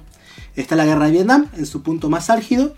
[0.55, 2.73] Está la guerra de Vietnam en su punto más álgido.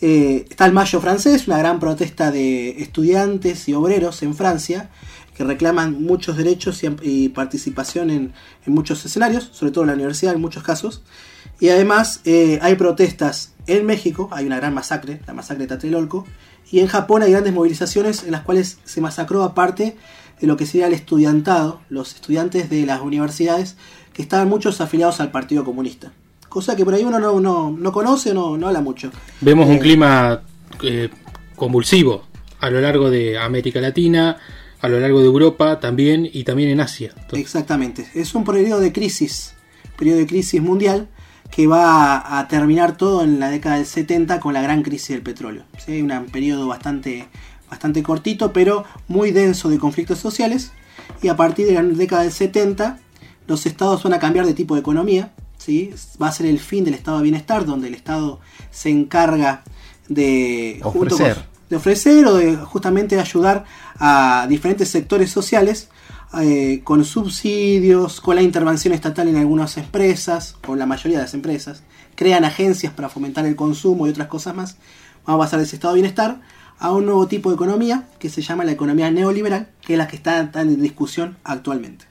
[0.00, 4.90] Eh, está el Mayo francés, una gran protesta de estudiantes y obreros en Francia
[5.36, 8.32] que reclaman muchos derechos y, participación en,
[8.66, 11.02] en muchos escenarios, sobre todo en la universidad en muchos casos.
[11.60, 16.26] Y además eh, hay protestas en México, hay una gran masacre, la masacre de Tlatelolco,
[16.70, 19.96] y en Japón hay grandes movilizaciones en las cuales se masacró aparte
[20.40, 23.76] de lo que sería el estudiantado, los estudiantes de las universidades,
[24.12, 26.12] que estaban muchos afiliados al Partido Comunista.
[26.56, 29.10] Cosa que por ahí uno no, no, no conoce, no, no habla mucho.
[29.42, 30.40] Vemos Eh, un clima
[30.82, 31.10] eh,
[31.54, 32.22] convulsivo
[32.60, 34.38] a lo largo de América Latina,
[34.80, 37.10] a lo largo de Europa también y también en Asia.
[37.14, 38.06] Entonces, Exactamente.
[38.14, 39.52] Es un periodo de crisis,
[39.98, 41.08] periodo de crisis mundial
[41.50, 45.20] que va a, terminar todo en la década del 70 con la gran crisis del
[45.20, 45.64] petróleo.
[45.84, 46.00] ¿sí?
[46.00, 47.28] Un periodo bastante,
[47.68, 50.72] bastante cortito, pero muy denso de conflictos sociales.
[51.20, 52.98] Y a partir de la década del 70,
[53.46, 55.34] los estados van a cambiar de tipo de economía.
[55.66, 55.92] ¿Sí?
[56.22, 58.38] Va a ser el fin del estado de bienestar, donde el estado
[58.70, 59.64] se encarga
[60.08, 61.44] de junto con- Ofrecer.
[61.68, 63.64] de ofrecer o de justamente ayudar
[63.98, 65.88] a diferentes sectores sociales
[66.40, 71.34] eh, con subsidios, con la intervención estatal en algunas empresas, con la mayoría de las
[71.34, 71.82] empresas,
[72.14, 74.76] crean agencias para fomentar el consumo y otras cosas más.
[75.26, 76.40] Vamos a pasar de ese estado de bienestar
[76.78, 80.06] a un nuevo tipo de economía que se llama la economía neoliberal, que es la
[80.08, 82.04] que está en discusión actualmente.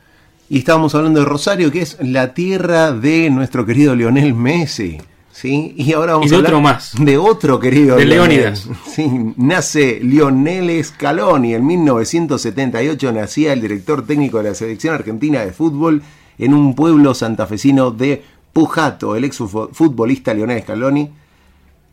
[0.47, 4.99] Y estábamos hablando de Rosario, que es la tierra de nuestro querido Lionel Messi.
[5.31, 5.73] ¿Sí?
[5.75, 6.93] Y ahora vamos Y de a hablar otro más.
[6.99, 7.97] De otro querido.
[7.97, 8.05] De.
[8.05, 8.69] Leónidas.
[8.87, 11.55] Sí, nace Lionel Scaloni.
[11.55, 16.03] En 1978 nacía el director técnico de la selección argentina de fútbol
[16.37, 19.15] en un pueblo santafesino de Pujato.
[19.15, 21.09] El ex futbolista Lionel Scaloni,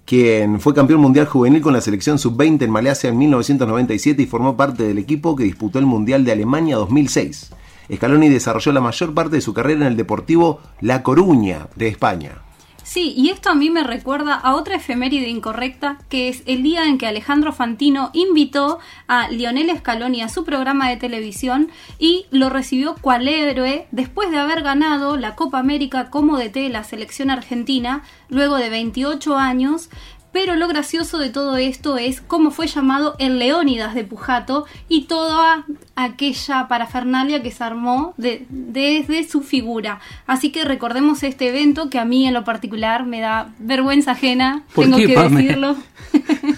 [0.05, 4.59] quien fue campeón mundial juvenil con la selección sub-20 en Malasia en 1997 y formó
[4.59, 7.51] parte del equipo que disputó el Mundial de Alemania 2006.
[7.93, 12.43] Scaloni desarrolló la mayor parte de su carrera en el Deportivo La Coruña de España.
[12.85, 16.87] Sí, y esto a mí me recuerda a otra efeméride incorrecta, que es el día
[16.87, 22.51] en que Alejandro Fantino invitó a Lionel Scaloni a su programa de televisión y lo
[22.51, 27.31] recibió cual héroe después de haber ganado la Copa América como DT de la selección
[27.31, 29.89] argentina luego de 28 años
[30.33, 35.03] Pero lo gracioso de todo esto es cómo fue llamado el Leónidas de Pujato y
[35.05, 35.65] toda
[35.95, 40.01] aquella parafernalia que se armó de- desde su figura.
[40.27, 44.63] Así que recordemos este evento que a mí en lo particular me da vergüenza ajena,
[44.75, 45.43] ¿Por tengo qué, que Pame?
[45.43, 45.77] decirlo.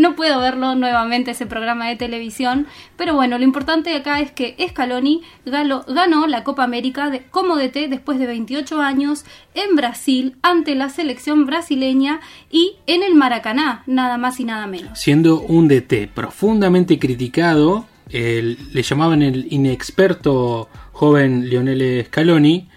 [0.00, 4.56] no puedo verlo nuevamente ese programa de televisión, pero bueno, lo importante acá es que
[4.68, 10.74] Scaloni ganó la Copa América de, como DT después de 28 años en Brasil ante
[10.74, 14.98] la selección brasileña y en el Maracaná, nada más y nada menos.
[14.98, 22.68] siendo un DT profundamente criticado, le llamaban el inexperto joven Lionel Scaloni,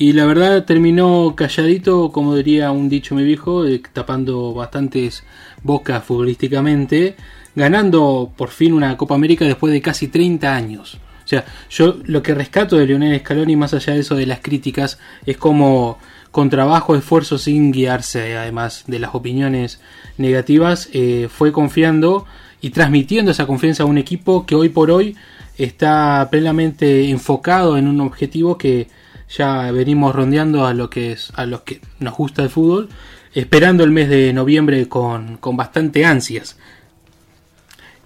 [0.00, 5.24] y la verdad terminó calladito, como diría un dicho mi viejo, eh, tapando bastantes
[5.62, 7.16] bocas futbolísticamente,
[7.54, 10.94] ganando por fin una Copa América después de casi 30 años.
[11.22, 14.40] O sea, yo lo que rescato de Lionel Scaloni, más allá de eso de las
[14.40, 15.98] críticas, es como
[16.30, 19.82] con trabajo, esfuerzo, sin guiarse además de las opiniones
[20.16, 22.24] negativas, eh, fue confiando
[22.62, 25.14] y transmitiendo esa confianza a un equipo que hoy por hoy
[25.58, 28.88] está plenamente enfocado en un objetivo que
[29.36, 32.88] ya venimos rondeando a lo que es a los que nos gusta el fútbol,
[33.32, 36.56] esperando el mes de noviembre con, con bastante ansias.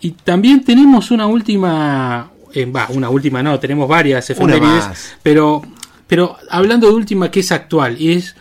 [0.00, 4.84] Y también tenemos una última, eh, una última no, tenemos varias efemérides,
[5.22, 5.62] pero
[6.06, 8.36] pero hablando de última que es actual y es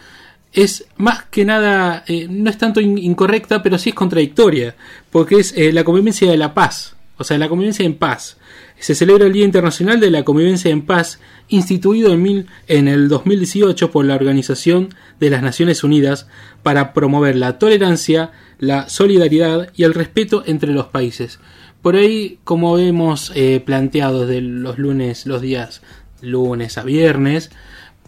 [0.52, 4.76] es más que nada eh, no es tanto in- incorrecta, pero sí es contradictoria,
[5.10, 8.38] porque es eh, la convivencia de la paz, o sea, la convivencia en paz.
[8.84, 12.48] Se celebra el Día Internacional de la Convivencia en Paz, instituido en,
[12.90, 14.90] el 2018 por la Organización
[15.22, 16.28] de las Naciones Unidas
[16.64, 21.40] para promover la tolerancia, la solidaridad y el respeto entre los países.
[21.82, 25.82] Por ahí, como hemos eh, planteado desde los lunes, los días
[26.20, 27.52] lunes a viernes,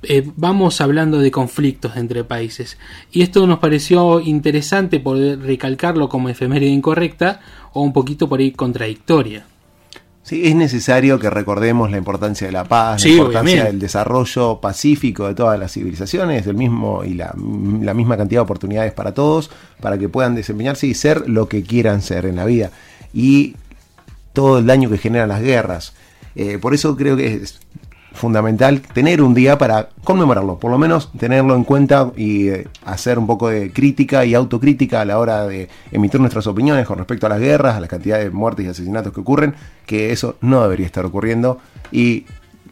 [0.03, 2.77] eh, vamos hablando de conflictos entre países.
[3.13, 7.39] Y esto nos pareció interesante poder recalcarlo como efeméride incorrecta
[7.71, 9.45] o un poquito por ahí contradictoria.
[10.25, 13.71] Sí, es necesario que recordemos la importancia de la paz, Sí, la importancia obviamente.
[13.73, 17.31] del desarrollo pacífico de todas las civilizaciones, del mismo y la,
[17.81, 21.61] la misma cantidad de oportunidades para todos, para que puedan desempeñarse y ser lo que
[21.61, 22.71] quieran ser en la vida.
[23.13, 23.55] Y
[24.33, 25.93] todo el daño que generan las guerras.
[26.35, 27.59] Eh, por eso creo que es
[28.15, 33.19] fundamental tener un día para conmemorarlo, por lo menos tenerlo en cuenta y eh, hacer
[33.19, 37.27] un poco de crítica y autocrítica a la hora de emitir nuestras opiniones con respecto
[37.27, 39.53] a las guerras, a las cantidades de muertes y asesinatos que ocurren,
[39.85, 41.59] que eso no debería estar ocurriendo
[41.91, 42.25] y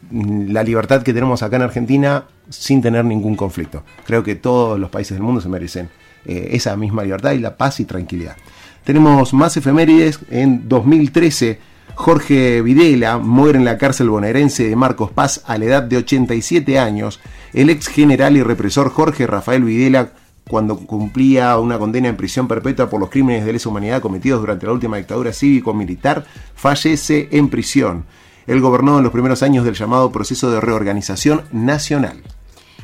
[0.09, 3.83] mm, la libertad que tenemos acá en Argentina sin tener ningún conflicto.
[4.05, 5.89] Creo que todos los países del mundo se merecen
[6.25, 8.35] eh, esa misma libertad y la paz y tranquilidad.
[8.83, 10.19] Tenemos más efemérides.
[10.29, 11.59] En 2013,
[11.95, 16.79] Jorge Videla muere en la cárcel bonaerense de Marcos Paz a la edad de 87
[16.79, 17.19] años.
[17.53, 20.11] El ex general y represor Jorge Rafael Videla,
[20.49, 24.65] cuando cumplía una condena en prisión perpetua por los crímenes de lesa humanidad cometidos durante
[24.65, 26.25] la última dictadura cívico-militar,
[26.55, 28.05] fallece en prisión.
[28.47, 32.23] Él gobernó en los primeros años del llamado proceso de reorganización nacional.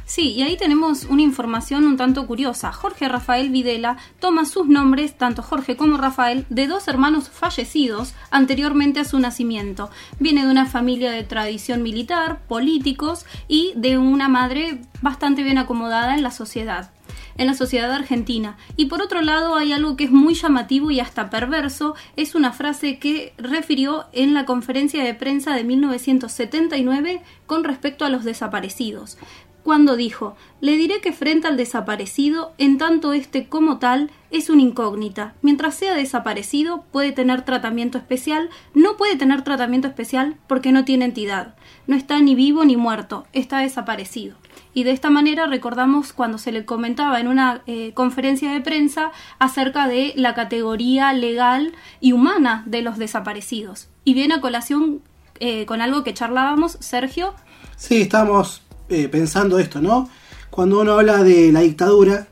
[0.10, 2.72] Sí, y ahí tenemos una información un tanto curiosa.
[2.72, 9.00] Jorge Rafael Videla toma sus nombres, tanto Jorge como Rafael, de dos hermanos fallecidos anteriormente
[9.00, 9.92] a su nacimiento.
[10.20, 16.16] Viene de una familia de tradición militar, políticos y de una madre bastante bien acomodada
[16.16, 16.90] en la sociedad
[17.38, 18.58] en la sociedad argentina.
[18.76, 22.52] Y por otro lado hay algo que es muy llamativo y hasta perverso, es una
[22.52, 29.18] frase que refirió en la conferencia de prensa de 1979 con respecto a los desaparecidos
[29.64, 34.62] cuando dijo, le diré que frente al desaparecido, en tanto este como tal es una
[34.62, 35.34] incógnita.
[35.42, 41.06] Mientras sea desaparecido, puede tener tratamiento especial, no puede tener tratamiento especial porque no tiene
[41.06, 41.56] entidad.
[41.88, 44.38] No está ni vivo ni muerto, está desaparecido.
[44.74, 49.12] Y de esta manera recordamos cuando se le comentaba en una eh, conferencia de prensa
[49.40, 53.90] acerca de la categoría legal y humana de los desaparecidos.
[54.04, 55.02] Y viene a colación
[55.40, 57.34] eh, con algo que charlábamos, Sergio,
[57.80, 60.10] Sí, estamos eh, pensando esto, ¿no?
[60.50, 62.28] Cuando uno habla de la dictadura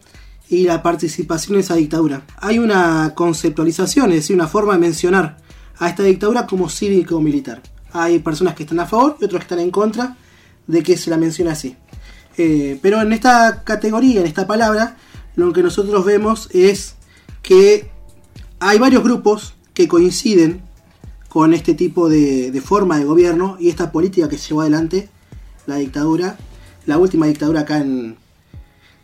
[0.50, 5.38] y la participación en esa dictadura, hay una conceptualización, es decir, una forma de mencionar
[5.78, 7.62] a esta dictadura como cívico-militar.
[7.92, 10.18] Hay personas que están a favor y otros que están en contra
[10.66, 11.76] de que se la mencione así.
[12.38, 14.98] Eh, pero en esta categoría, en esta palabra,
[15.36, 16.96] lo que nosotros vemos es
[17.42, 17.90] que
[18.60, 20.62] hay varios grupos que coinciden
[21.30, 25.10] con este tipo de, de forma de gobierno y esta política que se llevó adelante
[25.68, 26.38] la dictadura,
[26.88, 28.18] la última dictadura acá en,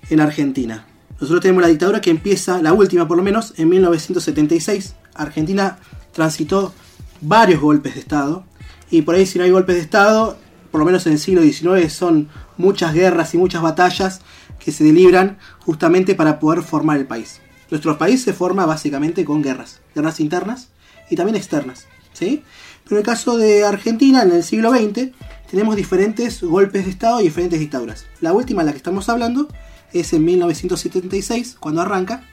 [0.10, 0.88] en Argentina.
[1.22, 4.95] Nosotros tenemos la dictadura que empieza, la última por lo menos, en 1976.
[5.14, 5.78] Argentina
[6.12, 6.74] transitó
[7.22, 8.45] varios golpes de Estado.
[8.89, 10.38] Y por ahí si no hay golpes de Estado,
[10.72, 14.22] por lo menos en el siglo XIX son muchas guerras y muchas batallas
[14.60, 17.41] que se delibran justamente para poder formar el país.
[17.70, 20.70] Nuestro país se forma básicamente con guerras, guerras internas
[21.10, 22.43] y también externas, ¿sí?
[22.84, 25.12] Pero en el caso de Argentina, en el siglo XX,
[25.54, 28.08] tenemos diferentes golpes de Estado y diferentes dictaduras.
[28.22, 29.47] La última, la que estamos hablando,
[29.91, 32.24] es en 1976, cuando arranca.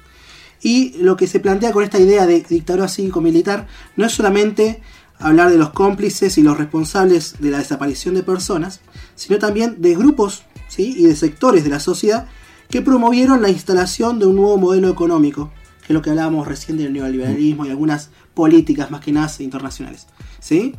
[0.63, 4.81] Y lo que se plantea con esta idea de dictadura cívico-militar no es solamente
[5.19, 8.81] hablar de los cómplices y los responsables de la desaparición de personas,
[9.17, 10.95] sino también de grupos ¿sí?
[10.97, 12.27] y de sectores de la sociedad
[12.71, 15.53] que promovieron la instalación de un nuevo modelo económico,
[15.87, 20.07] que es lo que hablábamos recién del neoliberalismo y algunas políticas más que nada internacionales.
[20.41, 20.75] ¿sí?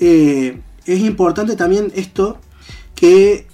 [0.00, 2.38] Eh, es importante también esto
[2.94, 3.46] que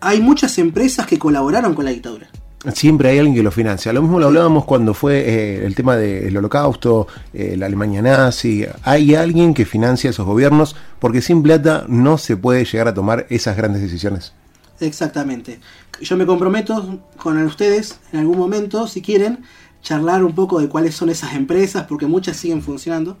[0.00, 2.28] hay muchas empresas que colaboraron con la dictadura.
[2.72, 3.92] Siempre hay alguien que lo financia.
[3.92, 8.64] Lo mismo lo hablábamos cuando fue eh, el tema del holocausto, eh, la Alemania nazi.
[8.82, 13.26] Hay alguien que financia esos gobiernos porque sin plata no se puede llegar a tomar
[13.28, 14.32] esas grandes decisiones.
[14.80, 15.60] Exactamente.
[16.00, 19.40] Yo me comprometo con ustedes en algún momento, si quieren,
[19.82, 23.18] charlar un poco de cuáles son esas empresas, porque muchas siguen funcionando.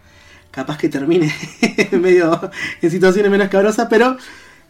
[0.54, 1.34] Capaz que termine
[1.92, 2.50] medio
[2.80, 4.16] en situaciones menos cabrosas, pero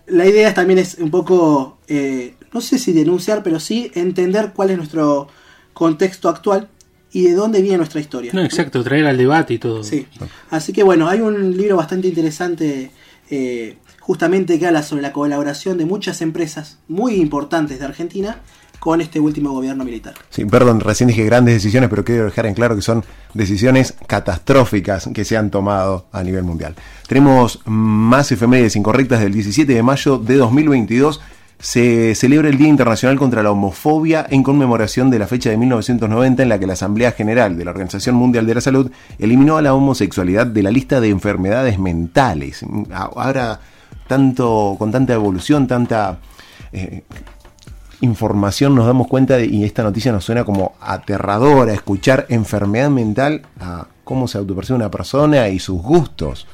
[0.06, 4.70] la idea también es un poco, eh, no sé si denunciar, pero sí entender cuál
[4.70, 5.28] es nuestro
[5.74, 6.68] contexto actual
[7.12, 8.32] y de dónde viene nuestra historia.
[8.32, 9.84] No, exacto, traer al debate y todo.
[9.84, 10.06] Sí.
[10.50, 12.90] Así que bueno, hay un libro bastante interesante
[13.30, 18.38] eh, justamente que habla sobre la colaboración de muchas empresas muy importantes de Argentina
[18.84, 20.12] con este último gobierno militar.
[20.28, 25.08] Sí, perdón, recién dije grandes decisiones, pero quiero dejar en claro que son decisiones catastróficas
[25.14, 26.74] que se han tomado a nivel mundial.
[27.08, 31.22] Tenemos más efemérides incorrectas del 17 de mayo de 2022.
[31.58, 36.42] Se celebra el Día Internacional contra la Homofobia en conmemoración de la fecha de 1990
[36.42, 39.62] en la que la Asamblea General de la Organización Mundial de la Salud eliminó a
[39.62, 42.62] la homosexualidad de la lista de enfermedades mentales.
[42.92, 43.60] Ahora,
[44.06, 46.18] tanto, con tanta evolución, tanta
[46.70, 47.04] eh,
[48.00, 53.42] información nos damos cuenta de, y esta noticia nos suena como aterradora, escuchar enfermedad mental
[53.60, 56.46] a cómo se autopercibe una persona y sus gustos.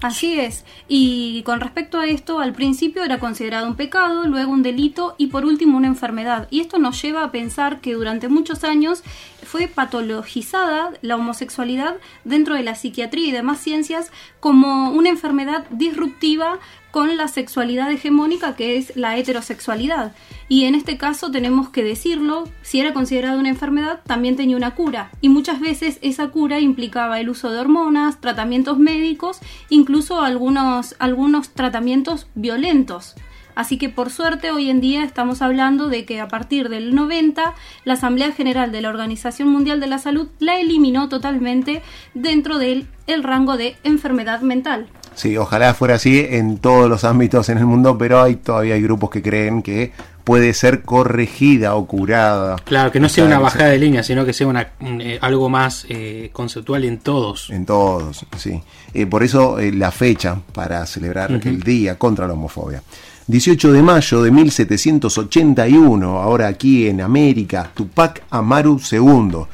[0.00, 0.64] Así es.
[0.86, 5.26] Y con respecto a esto, al principio era considerado un pecado, luego un delito y
[5.26, 6.46] por último una enfermedad.
[6.50, 9.02] Y esto nos lleva a pensar que durante muchos años
[9.42, 16.60] fue patologizada la homosexualidad dentro de la psiquiatría y demás ciencias como una enfermedad disruptiva
[16.90, 20.12] con la sexualidad hegemónica que es la heterosexualidad.
[20.48, 24.74] Y en este caso tenemos que decirlo, si era considerada una enfermedad, también tenía una
[24.74, 25.10] cura.
[25.20, 31.50] Y muchas veces esa cura implicaba el uso de hormonas, tratamientos médicos, incluso algunos, algunos
[31.50, 33.14] tratamientos violentos.
[33.58, 37.54] Así que por suerte hoy en día estamos hablando de que a partir del 90
[37.84, 41.82] la Asamblea General de la Organización Mundial de la Salud la eliminó totalmente
[42.14, 44.86] dentro del el rango de enfermedad mental.
[45.18, 48.82] Sí, ojalá fuera así en todos los ámbitos en el mundo, pero hay todavía hay
[48.82, 49.90] grupos que creen que
[50.22, 52.54] puede ser corregida o curada.
[52.64, 55.86] Claro, que no sea una bajada de línea, sino que sea una, eh, algo más
[55.88, 57.50] eh, conceptual en todos.
[57.50, 58.62] En todos, sí.
[58.94, 62.80] Eh, por eso eh, la fecha para celebrar el Día contra la Homofobia.
[63.26, 69.46] 18 de mayo de 1781, ahora aquí en América, Tupac Amaru II.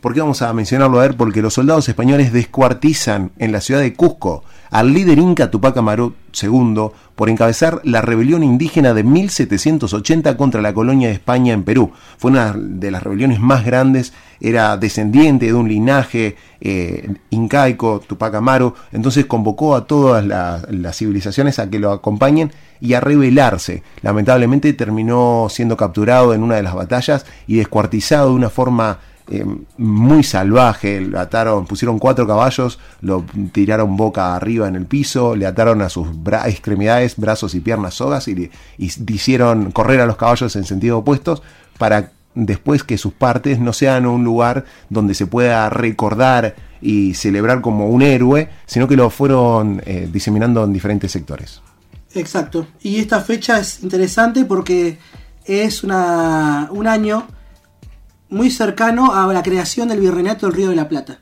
[0.00, 0.98] ¿Por qué vamos a mencionarlo?
[1.00, 5.50] A ver, porque los soldados españoles descuartizan en la ciudad de Cusco al líder inca
[5.50, 11.52] Tupac Amaru II por encabezar la rebelión indígena de 1780 contra la colonia de España
[11.54, 11.90] en Perú.
[12.18, 18.34] Fue una de las rebeliones más grandes, era descendiente de un linaje eh, incaico, Tupac
[18.34, 23.82] Amaru, entonces convocó a todas la- las civilizaciones a que lo acompañen y a rebelarse.
[24.02, 28.98] Lamentablemente terminó siendo capturado en una de las batallas y descuartizado de una forma
[29.30, 29.44] eh,
[29.76, 31.00] muy salvaje.
[31.00, 35.88] Lo ataron, pusieron cuatro caballos, lo tiraron boca arriba en el piso, le ataron a
[35.88, 36.08] sus
[36.46, 41.42] extremidades, brazos y piernas sogas y hicieron correr a los caballos en sentido opuestos
[41.78, 47.60] para después que sus partes no sean un lugar donde se pueda recordar y celebrar
[47.60, 51.60] como un héroe, sino que lo fueron eh, diseminando en diferentes sectores.
[52.14, 52.66] Exacto.
[52.80, 54.98] Y esta fecha es interesante porque
[55.44, 57.26] es una, un año
[58.30, 61.20] muy cercano a la creación del Virreinato del Río de la Plata.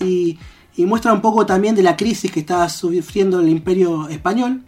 [0.00, 0.38] Y,
[0.86, 4.62] muestra un poco también de la crisis que estaba sufriendo el imperio español,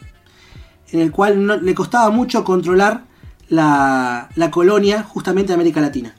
[0.90, 3.04] en el cual no- le costaba mucho controlar
[3.48, 6.14] la, la colonia justamente de América Latina.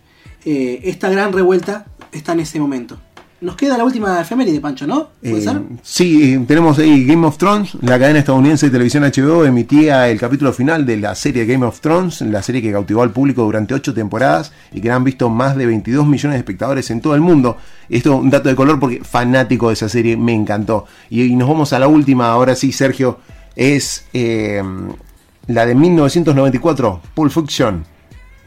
[0.45, 2.99] Eh, esta gran revuelta está en ese momento.
[3.42, 5.10] Nos queda la última efeméride, Pancho, ¿no?
[5.20, 5.62] ¿Puede Eh, ser?
[5.82, 7.74] sí, tenemos ahí Game of Thrones.
[7.82, 11.80] La cadena estadounidense de televisión HBO emitía el capítulo final de la serie Game of
[11.82, 15.56] Thrones, la serie que cautivó al público durante ocho temporadas y que han visto más
[15.58, 17.58] de 22 millones de espectadores en todo el mundo.
[17.89, 20.86] Esto un dato de color porque fanático de esa serie, me encantó.
[21.10, 23.18] Y, y nos vamos a la última, ahora sí, Sergio,
[23.56, 24.62] es eh,
[25.48, 27.86] la de 1994, Pulp Fiction.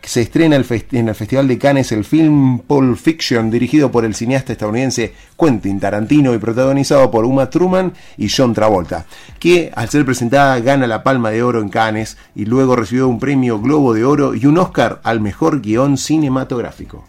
[0.09, 4.15] Se estrena el en el Festival de Cannes el film Pulp Fiction, dirigido por el
[4.15, 9.07] cineasta estadounidense Quentin Tarantino y protagonizado por Uma Thurman y John Travolta,
[9.39, 13.19] que al ser presentada gana la Palma de Oro en Cannes y luego recibió un
[13.19, 17.05] premio Globo de Oro y un Oscar al mejor guion cinematográfico.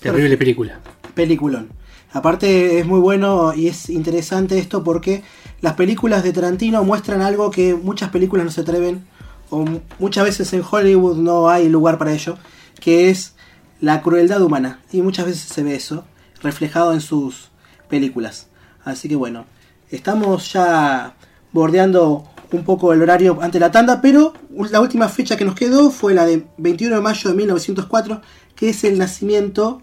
[0.00, 0.78] Terrible película.
[1.14, 1.68] Peliculón.
[2.12, 5.22] Aparte es muy bueno y es interesante esto porque
[5.60, 9.04] las películas de Tarantino muestran algo que muchas películas no se atreven
[9.50, 12.36] o mu- muchas veces en Hollywood no hay lugar para ello,
[12.80, 13.34] que es
[13.80, 14.80] la crueldad humana.
[14.92, 16.04] Y muchas veces se ve eso
[16.42, 17.50] reflejado en sus
[17.88, 18.48] películas.
[18.84, 19.44] Así que bueno,
[19.90, 21.14] estamos ya
[21.52, 24.32] bordeando un poco el horario ante la tanda, pero
[24.70, 28.22] la última fecha que nos quedó fue la de 21 de mayo de 1904,
[28.54, 29.80] que es el nacimiento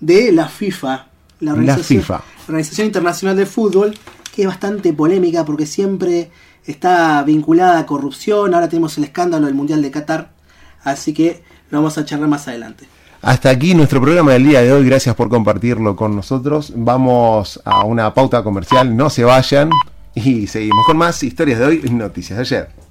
[0.00, 1.06] de la FIFA, la
[1.40, 2.22] La organización, FIFA.
[2.48, 3.94] Organización Internacional de Fútbol,
[4.34, 6.30] que es bastante polémica porque siempre
[6.66, 8.54] está vinculada a corrupción.
[8.54, 10.30] Ahora tenemos el escándalo del Mundial de Qatar,
[10.82, 12.86] así que lo vamos a charlar más adelante.
[13.22, 14.86] Hasta aquí nuestro programa del día de hoy.
[14.86, 16.72] Gracias por compartirlo con nosotros.
[16.76, 18.96] Vamos a una pauta comercial.
[18.96, 19.70] No se vayan.
[20.14, 22.85] Y seguimos con más historias de hoy, noticias de ayer.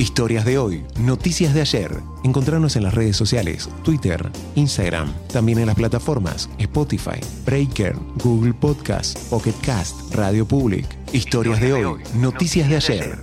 [0.00, 1.94] Historias de hoy, noticias de ayer.
[2.24, 7.94] Encontrarnos en las redes sociales, Twitter, Instagram, también en las plataformas Spotify, Breaker,
[8.24, 10.86] Google Podcast, Pocket Cast, Radio Public.
[11.12, 13.18] Historias de hoy, noticias de ayer.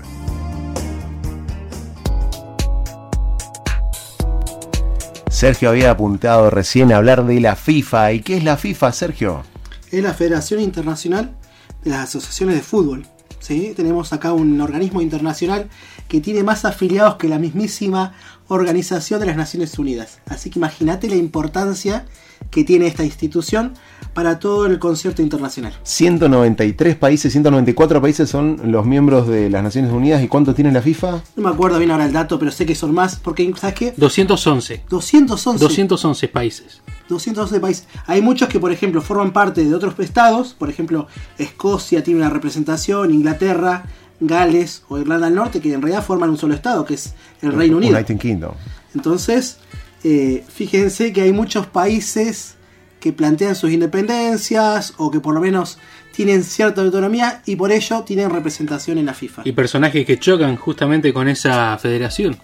[5.31, 8.13] Sergio había apuntado recién a hablar de la FIFA.
[8.13, 9.43] ¿Y qué es la FIFA, Sergio?
[9.89, 11.35] Es la Federación Internacional
[11.83, 13.07] de las Asociaciones de Fútbol.
[13.39, 13.73] ¿Sí?
[13.75, 15.69] Tenemos acá un organismo internacional
[16.07, 18.13] que tiene más afiliados que la mismísima
[18.47, 20.19] Organización de las Naciones Unidas.
[20.27, 22.05] Así que imagínate la importancia
[22.51, 23.73] que tiene esta institución
[24.13, 25.73] para todo el concierto internacional.
[25.83, 30.23] 193 países, 194 países son los miembros de las Naciones Unidas.
[30.23, 31.21] ¿Y cuánto tiene la FIFA?
[31.35, 33.93] No me acuerdo bien ahora el dato, pero sé que son más, porque ¿sabes qué?
[33.95, 34.83] 211.
[34.89, 35.63] 211.
[35.63, 36.81] 211 países.
[37.09, 37.87] 212 países.
[38.05, 40.53] Hay muchos que, por ejemplo, forman parte de otros estados.
[40.53, 41.07] Por ejemplo,
[41.37, 43.85] Escocia tiene una representación, Inglaterra,
[44.19, 47.53] Gales o Irlanda del Norte, que en realidad forman un solo estado, que es el
[47.53, 47.95] Reino Unido.
[47.95, 48.51] United Kingdom.
[48.95, 49.59] Entonces,
[50.03, 52.55] eh, fíjense que hay muchos países
[52.99, 55.77] que plantean sus independencias o que por lo menos
[56.11, 59.43] tienen cierta autonomía y por ello tienen representación en la FIFA.
[59.45, 62.37] Y personajes que chocan justamente con esa federación.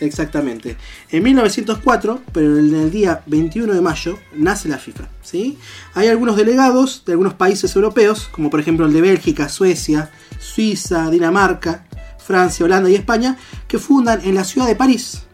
[0.00, 0.76] Exactamente.
[1.10, 5.08] En 1904, pero en el día 21 de mayo, nace la FIFA.
[5.22, 5.58] ¿sí?
[5.94, 11.10] Hay algunos delegados de algunos países europeos, como por ejemplo el de Bélgica, Suecia, Suiza,
[11.10, 11.86] Dinamarca,
[12.18, 13.36] Francia, Holanda y España,
[13.66, 15.27] que fundan en la ciudad de París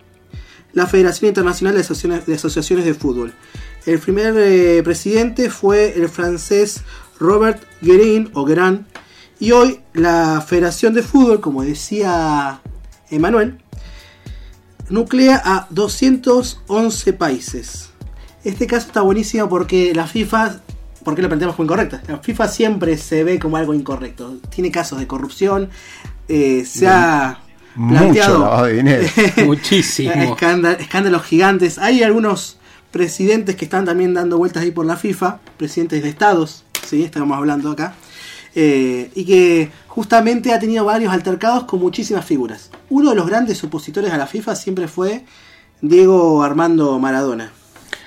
[0.74, 3.32] la Federación Internacional de Asociaciones de, Asociaciones de Fútbol.
[3.86, 6.82] El primer eh, presidente fue el francés
[7.18, 8.86] Robert Guerin o Guerin,
[9.38, 12.60] y hoy la Federación de Fútbol, como decía
[13.10, 13.58] Emanuel,
[14.88, 17.90] nuclea a 211 países.
[18.42, 20.60] Este caso está buenísimo porque la FIFA,
[21.02, 22.02] ¿por qué lo planteamos como incorrecta?
[22.08, 24.38] La FIFA siempre se ve como algo incorrecto.
[24.50, 25.70] Tiene casos de corrupción,
[26.28, 27.43] eh, se ha
[27.74, 29.08] Mucho planteado lavado de dinero.
[29.44, 30.12] Muchísimo.
[30.12, 31.78] escándalos, escándalos gigantes.
[31.78, 32.58] Hay algunos
[32.94, 37.02] presidentes que están también dando vueltas ahí por la FIFA, presidentes de estados, ¿sí?
[37.02, 37.94] estamos hablando acá,
[38.54, 42.70] eh, y que justamente ha tenido varios altercados con muchísimas figuras.
[42.90, 45.24] Uno de los grandes opositores a la FIFA siempre fue
[45.80, 47.50] Diego Armando Maradona.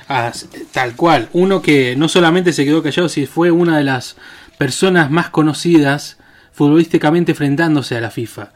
[0.07, 0.32] Ah,
[0.72, 1.28] tal cual.
[1.34, 4.15] Uno que no solamente se quedó callado, sino fue una de las
[4.57, 6.18] personas más conocidas
[6.53, 8.53] futbolísticamente enfrentándose a la FIFA.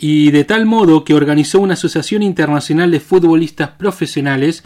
[0.00, 4.62] Y de tal modo que organizó una asociación internacional de futbolistas profesionales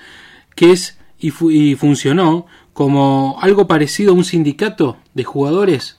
[0.55, 5.99] que es y, fu- y funcionó como algo parecido a un sindicato de jugadores,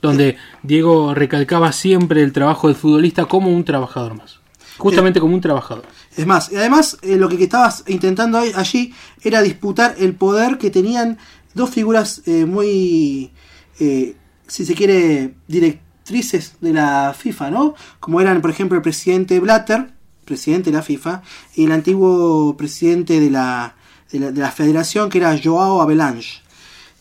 [0.00, 4.40] donde Diego recalcaba siempre el trabajo del futbolista como un trabajador más.
[4.78, 5.84] Justamente como un trabajador.
[6.16, 10.70] Es más, y además eh, lo que estabas intentando allí era disputar el poder que
[10.70, 11.18] tenían
[11.54, 13.30] dos figuras eh, muy,
[13.78, 14.16] eh,
[14.48, 15.34] si se quiere,
[16.04, 17.74] directrices de la FIFA, ¿no?
[18.00, 19.92] Como eran, por ejemplo, el presidente Blatter,
[20.24, 21.22] presidente de la FIFA,
[21.54, 23.76] y el antiguo presidente de la,
[24.10, 26.42] de la, de la federación, que era Joao Avalanche.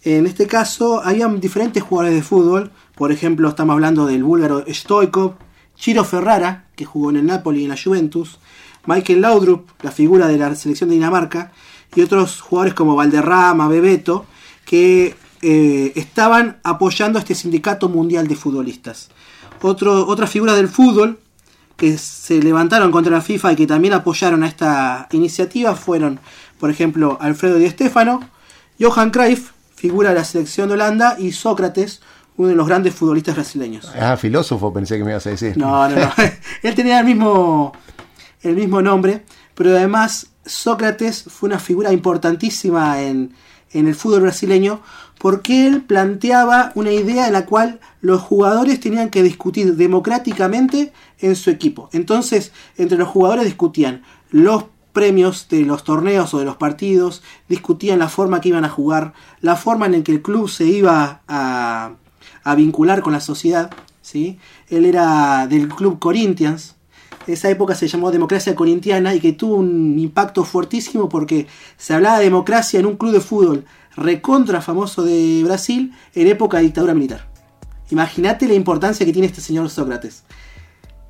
[0.04, 2.72] En este caso, habían diferentes jugadores de fútbol.
[2.96, 5.36] Por ejemplo, estamos hablando del búlgaro Stoikov,
[5.76, 8.40] Chiro Ferrara, que jugó en el Napoli y en la Juventus,
[8.86, 11.52] Michael Laudrup, la figura de la selección de Dinamarca,
[11.96, 14.26] y otros jugadores como Valderrama, Bebeto,
[14.66, 19.10] que eh, estaban apoyando a este sindicato mundial de futbolistas.
[19.62, 21.20] Otro, otras figuras del fútbol
[21.78, 26.20] que se levantaron contra la FIFA y que también apoyaron a esta iniciativa fueron,
[26.60, 28.22] por ejemplo, Alfredo Di Stéfano,
[28.80, 32.02] Johan Cruyff, figura de la selección de Holanda, y Sócrates,
[32.38, 33.92] uno de los grandes futbolistas brasileños.
[34.00, 35.58] Ah, filósofo pensé que me ibas a decir.
[35.58, 36.12] No, no, no.
[36.62, 37.74] Él tenía el mismo,
[38.44, 39.26] el mismo nombre,
[39.56, 43.34] pero además Sócrates fue una figura importantísima en,
[43.72, 44.82] en el fútbol brasileño
[45.22, 51.36] porque él planteaba una idea en la cual los jugadores tenían que discutir democráticamente en
[51.36, 51.90] su equipo.
[51.94, 54.02] Entonces, entre los jugadores discutían
[54.32, 58.70] los premios de los torneos o de los partidos, discutían la forma que iban a
[58.70, 61.92] jugar, la forma en que el club se iba a,
[62.44, 63.70] a vincular con la sociedad.
[64.02, 64.40] ¿sí?
[64.70, 66.78] Él era del club Corinthians,
[67.28, 71.46] esa época se llamó democracia corintiana y que tuvo un impacto fuertísimo porque
[71.78, 73.66] se hablaba de democracia en un club de fútbol
[73.96, 77.28] recontra famoso de Brasil en época de dictadura militar.
[77.90, 80.24] Imagínate la importancia que tiene este señor Sócrates.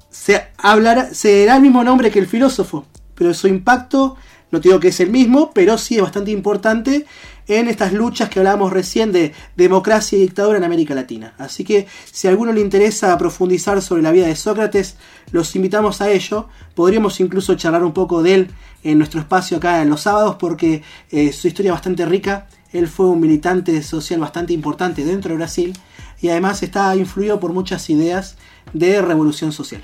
[0.09, 4.17] Se hablará, será el mismo nombre que el filósofo, pero su impacto,
[4.51, 7.05] no digo que es el mismo, pero sí es bastante importante
[7.47, 11.33] en estas luchas que hablábamos recién de democracia y dictadura en América Latina.
[11.37, 14.97] Así que si a alguno le interesa profundizar sobre la vida de Sócrates,
[15.31, 16.47] los invitamos a ello.
[16.75, 18.51] Podríamos incluso charlar un poco de él
[18.83, 22.47] en nuestro espacio acá en los sábados porque eh, su historia es bastante rica.
[22.73, 25.73] Él fue un militante social bastante importante dentro de Brasil
[26.21, 28.37] y además está influido por muchas ideas
[28.73, 29.83] de revolución social.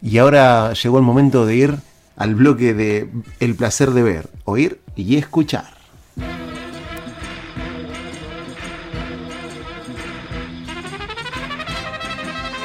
[0.00, 1.76] Y ahora llegó el momento de ir
[2.16, 5.82] al bloque de El placer de ver, oír y escuchar.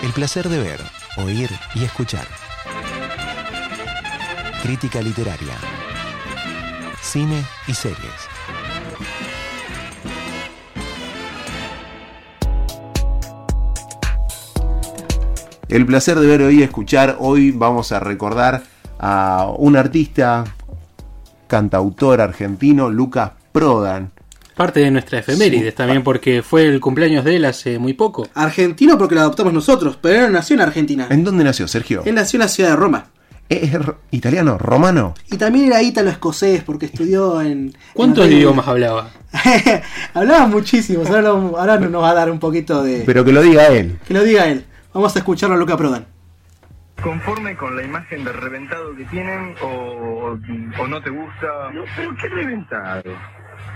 [0.04, 0.80] El placer de ver,
[1.18, 2.26] oír y escuchar.
[4.64, 5.56] Crítica literaria.
[7.02, 8.37] Cine y series.
[15.70, 17.18] El placer de ver, oír y escuchar.
[17.20, 18.64] Hoy vamos a recordar
[19.00, 20.46] a un artista,
[21.48, 24.12] cantautor argentino, Lucas Prodan.
[24.56, 28.28] Parte de nuestra efemérides también, porque fue el cumpleaños de él hace muy poco.
[28.34, 31.08] Argentino porque lo adoptamos nosotros, pero él nació en Argentina.
[31.12, 32.02] ¿En dónde nació Sergio?
[32.06, 33.06] Él nació en la ciudad de Roma.
[33.50, 33.72] ¿Es
[34.12, 34.58] italiano?
[34.58, 35.14] ¿Romano?
[35.32, 37.74] Y también era ítalo-escocés porque estudió en...
[37.94, 39.10] ¿Cuántos en idiomas hablaba?
[40.14, 43.04] Hablaba muchísimos, ahora, lo- ahora nos va a dar un poquito de...
[43.06, 44.00] Pero que lo diga él.
[44.06, 44.66] Que lo diga él.
[44.98, 46.08] Vamos a escucharlo a Luca Prodan.
[47.04, 50.36] ¿Conforme con la imagen de reventado que tienen o,
[50.80, 51.70] o no te gusta?
[51.72, 53.04] No, pero qué reventado.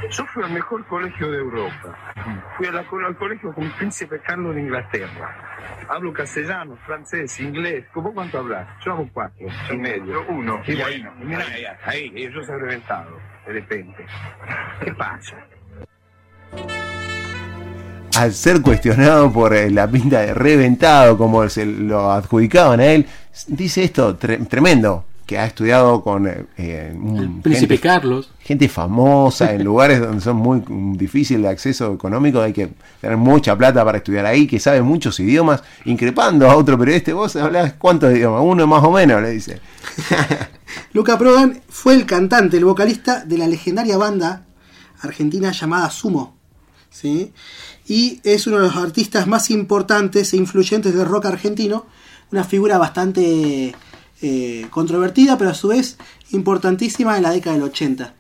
[0.09, 1.95] Yo fui al mejor colegio de Europa.
[2.57, 5.86] Fui a la- al colegio con Príncipe Carlos de Inglaterra.
[5.89, 7.86] Hablo castellano, francés, inglés.
[7.93, 8.67] ¿Cómo cuánto hablas?
[8.84, 10.26] Yo hago cuatro, y medio.
[10.28, 10.59] Uno.
[10.65, 11.45] Y bueno, mira,
[11.86, 13.15] ahí, ahí, yo soy reventado,
[13.45, 14.07] de repente.
[14.84, 15.36] ¿Qué pasa?
[18.22, 23.05] Al ser cuestionado por eh, la pinta de reventado, como se lo adjudicaban a él,
[23.47, 28.30] dice esto tre- tremendo, que ha estudiado con eh, eh, un- El príncipe gente, Carlos.
[28.39, 32.69] gente famosa en lugares donde son muy mm, difícil de acceso económico, hay que
[32.99, 37.36] tener mucha plata para estudiar ahí, que sabe muchos idiomas, increpando a otro periodista, vos
[37.38, 39.61] hablás cuántos idiomas, uno más o menos, le dice.
[40.93, 44.43] Luca Prodan fue el cantante, el vocalista de la legendaria banda
[45.01, 46.41] argentina llamada Sumo.
[46.92, 47.34] ¿Sí?
[47.88, 51.88] Y es uno de los artistas más importantes e influyentes del rock argentino.
[52.32, 53.74] Una figura bastante
[54.22, 55.98] eh, controvertida, pero a su vez
[56.32, 58.14] importantísima en la década del 80.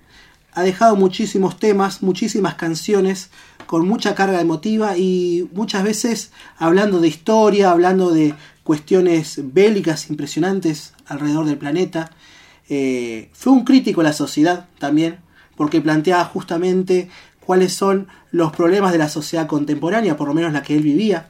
[0.53, 3.29] Ha dejado muchísimos temas, muchísimas canciones
[3.67, 10.93] con mucha carga emotiva y muchas veces hablando de historia, hablando de cuestiones bélicas impresionantes
[11.05, 12.11] alrededor del planeta.
[12.67, 15.19] Eh, fue un crítico a la sociedad también,
[15.55, 17.09] porque planteaba justamente
[17.51, 21.27] cuáles son los problemas de la sociedad contemporánea, por lo menos la que él vivía,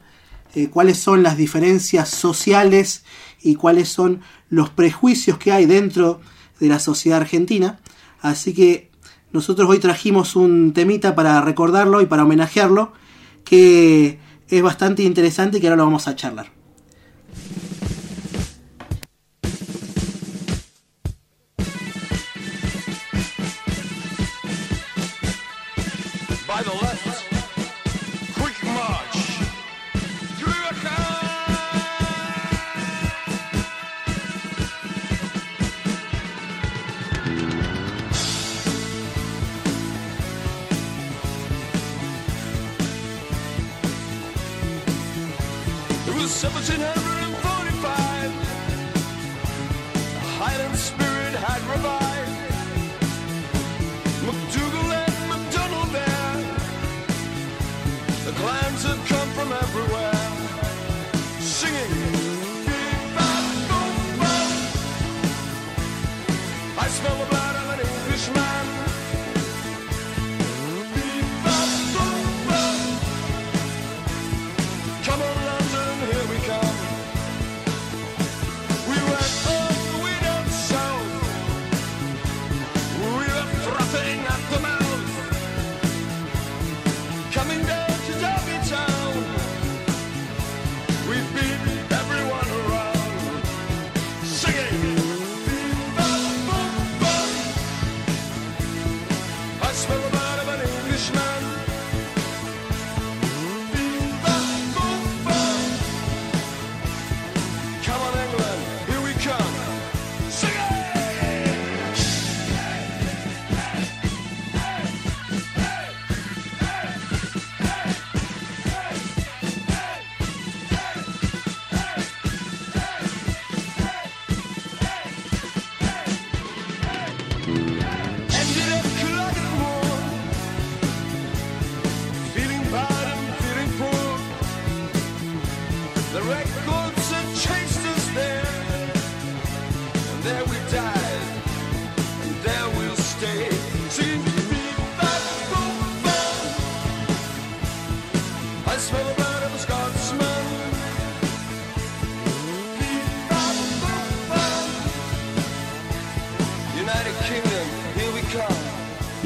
[0.53, 3.03] eh, cuáles son las diferencias sociales
[3.41, 6.21] y cuáles son los prejuicios que hay dentro
[6.59, 7.79] de la sociedad argentina.
[8.21, 8.91] Así que
[9.31, 12.93] nosotros hoy trajimos un temita para recordarlo y para homenajearlo,
[13.43, 16.60] que es bastante interesante y que ahora lo vamos a charlar.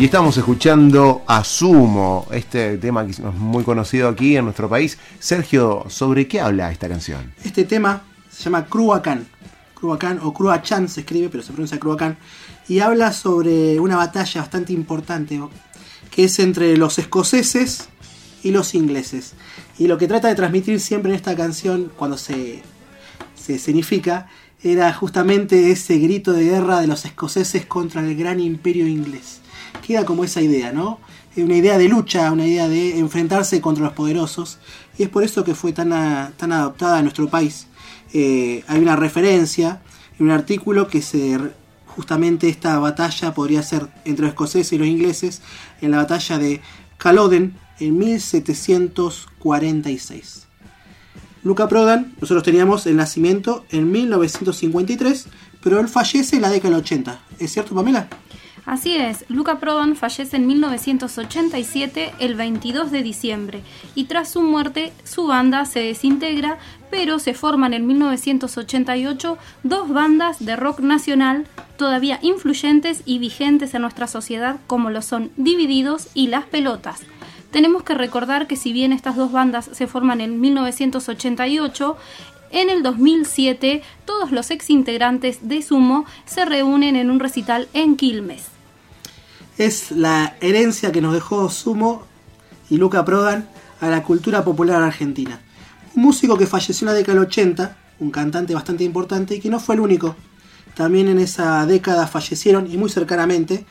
[0.06, 5.00] Estamos escuchando a Sumo, este tema que es muy conocido aquí en nuestro país.
[5.18, 7.34] Sergio, ¿sobre qué habla esta canción?
[7.44, 9.26] Este tema se llama Cruacán.
[9.74, 12.20] Cruacán o Cruachan se escribe, pero se pronuncia Cruacán.
[12.68, 15.42] Y habla sobre una batalla bastante importante
[16.12, 17.90] que es entre los escoceses
[18.44, 19.34] y los ingleses.
[19.80, 22.62] Y lo que trata de transmitir siempre en esta canción, cuando se,
[23.34, 24.28] se escenifica,
[24.62, 29.42] era justamente ese grito de guerra de los escoceses contra el gran imperio inglés.
[29.82, 31.00] Queda como esa idea, ¿no?
[31.36, 34.60] Eh, Una idea de lucha, una idea de enfrentarse contra los poderosos.
[34.98, 37.68] Y es por eso que fue tan, a- tan adoptada en nuestro país.
[38.14, 39.82] Eh, hay una referencia
[40.20, 41.38] en un artículo que se
[41.88, 45.42] justamente esta batalla podría ser entre los escoceses y los ingleses
[45.82, 46.62] en la batalla de
[47.02, 50.44] Culloden en 1746.
[51.44, 55.28] Luca Prodan, nosotros teníamos el nacimiento en 1953,
[55.62, 57.20] pero él fallece en la década del 80.
[57.40, 58.08] ¿Es cierto, Pamela?
[58.66, 63.62] Así es, Luca Prodan fallece en 1987 el 22 de diciembre
[63.94, 66.58] y tras su muerte su banda se desintegra,
[66.90, 71.46] pero se forman en 1988 dos bandas de rock nacional
[71.78, 77.04] todavía influyentes y vigentes en nuestra sociedad como lo son Divididos y Las Pelotas.
[77.52, 81.98] Tenemos que recordar que si bien estas dos bandas se forman en 1988,
[82.52, 87.96] en el 2007 todos los ex integrantes de Sumo se reúnen en un recital en
[87.96, 88.55] Quilmes.
[89.58, 92.04] Es la herencia que nos dejó Sumo
[92.70, 93.48] y Luca Prodan
[93.80, 95.40] a la cultura popular argentina.
[95.96, 99.50] Un músico que falleció en la década del 80, un cantante bastante importante y que
[99.50, 100.18] no fue el único.
[100.76, 103.66] También en esa década fallecieron y muy cercanamente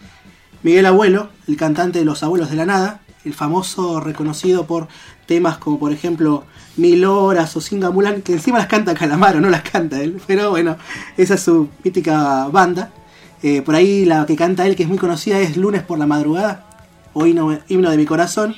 [0.63, 4.89] Miguel Abuelo, el cantante de Los Abuelos de la Nada, el famoso reconocido por
[5.27, 6.45] temas como por ejemplo
[6.79, 10.49] Mil Horas o Singa Mulan, que encima las canta Calamaro, no las canta él, pero
[10.49, 10.79] bueno,
[11.19, 12.91] esa es su mítica banda.
[13.47, 16.07] Eh, por ahí la que canta él, que es muy conocida, es Lunes por la
[16.07, 16.65] Madrugada,
[17.13, 18.55] o Himno, Himno de mi Corazón.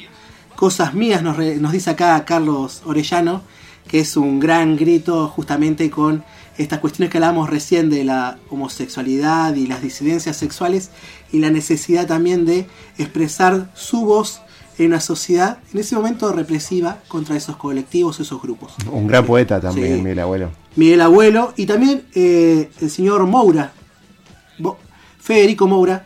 [0.55, 3.43] Cosas mías nos, re- nos dice acá Carlos Orellano,
[3.89, 6.23] que es un gran grito justamente con
[6.57, 10.91] estas cuestiones que hablábamos recién de la homosexualidad y las disidencias sexuales
[11.33, 12.67] y la necesidad también de
[12.97, 14.41] expresar su voz
[14.79, 18.75] en una sociedad en ese momento represiva contra esos colectivos, esos grupos.
[18.91, 20.03] Un gran poeta también, Sí.
[20.03, 20.51] Miguel Abuelo.
[20.77, 23.73] Miguel Abuelo y también eh, el señor Moura,
[24.59, 24.79] Bo-
[25.21, 26.05] Federico Moura,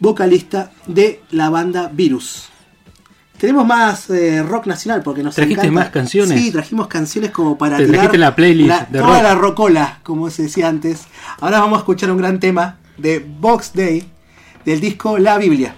[0.00, 2.48] vocalista de la banda Virus.
[3.38, 5.80] Tenemos más eh, rock nacional porque nos ¿Trajiste encanta.
[5.80, 6.40] más canciones?
[6.40, 9.22] Sí, trajimos canciones como para Te tirar la playlist de toda rock.
[9.22, 11.02] la rocola, como se decía antes.
[11.40, 14.04] Ahora vamos a escuchar un gran tema de Box Day
[14.64, 15.74] del disco La Biblia.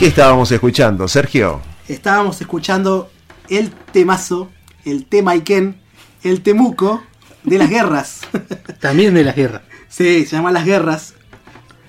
[0.00, 1.60] ¿Qué estábamos escuchando, Sergio?
[1.86, 3.10] Estábamos escuchando
[3.50, 4.48] el temazo,
[4.86, 5.76] el tema Iken,
[6.22, 7.02] el temuco
[7.42, 8.20] de las guerras.
[8.80, 9.60] También de la guerra.
[9.90, 11.12] Sí, se llama Las Guerras.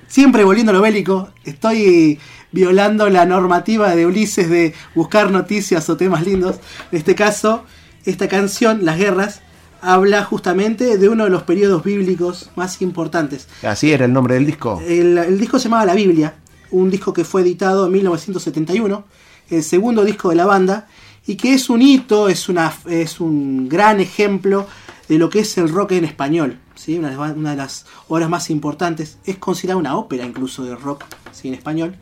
[0.09, 2.19] Siempre volviendo a lo bélico, estoy
[2.51, 6.57] violando la normativa de Ulises de buscar noticias o temas lindos.
[6.91, 7.63] En este caso,
[8.03, 9.41] esta canción, Las Guerras,
[9.79, 13.47] habla justamente de uno de los periodos bíblicos más importantes.
[13.63, 14.81] Así era el nombre del disco.
[14.85, 16.33] El, el disco se llamaba La Biblia,
[16.71, 19.03] un disco que fue editado en 1971,
[19.49, 20.87] el segundo disco de la banda,
[21.27, 24.65] y que es un hito, es, una, es un gran ejemplo
[25.07, 26.59] de lo que es el rock en español.
[26.75, 26.97] ¿sí?
[26.97, 27.11] Una,
[27.51, 31.47] de las- obras más importantes, es considerada una ópera incluso de rock ¿sí?
[31.49, 31.95] en español,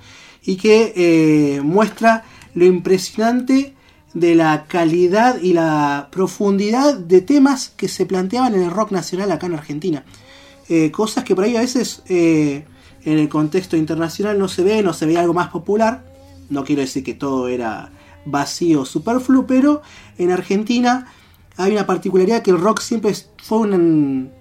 [0.44, 3.76] y que eh, muestra lo impresionante
[4.14, 9.32] de la calidad y la profundidad de temas que se planteaban en el rock nacional
[9.32, 10.04] acá en Argentina.
[10.68, 12.64] Eh, cosas que por ahí a veces eh,
[13.04, 16.04] en el contexto internacional no se ve, no se ve algo más popular.
[16.50, 17.92] No quiero decir que todo era
[18.26, 19.82] vacío, superfluo, pero
[20.18, 21.08] en Argentina
[21.58, 24.32] hay una particularidad que el rock siempre fue un,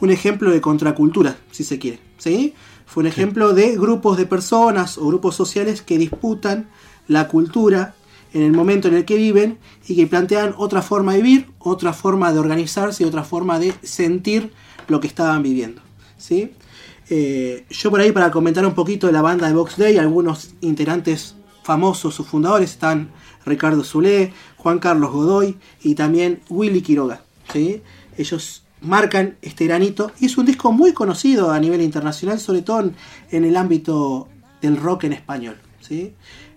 [0.00, 2.00] un ejemplo de contracultura, si se quiere.
[2.18, 2.54] ¿sí?
[2.86, 6.68] Fue un ejemplo de grupos de personas o grupos sociales que disputan
[7.06, 7.94] la cultura
[8.32, 11.92] en el momento en el que viven y que plantean otra forma de vivir, otra
[11.92, 14.52] forma de organizarse y otra forma de sentir
[14.88, 15.80] lo que estaban viviendo.
[16.18, 16.52] ¿sí?
[17.10, 20.50] Eh, yo por ahí para comentar un poquito de la banda de Box Day, algunos
[20.60, 23.10] integrantes famosos o fundadores están
[23.44, 27.22] Ricardo Zulé, Juan Carlos Godoy y también Willy Quiroga.
[27.52, 27.82] ¿sí?
[28.16, 32.80] Ellos marcan este granito y es un disco muy conocido a nivel internacional, sobre todo
[32.80, 32.94] en,
[33.30, 34.28] en el ámbito
[34.60, 35.56] del rock en español.
[35.80, 36.14] ¿sí?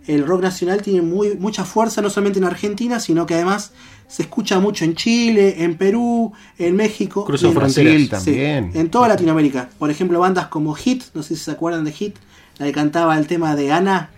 [0.08, 3.72] El rock nacional tiene muy, mucha fuerza no solamente en Argentina, sino que además
[4.12, 7.24] se escucha mucho en Chile, en Perú, en México.
[7.24, 7.54] Cruzó en.
[7.56, 8.72] Brasil Sí, también.
[8.74, 9.70] en toda Latinoamérica.
[9.80, 12.18] Por ejemplo, bandas como Hit, no sé si se acuerdan de Hit,
[12.58, 14.10] la que cantaba el tema de Ana.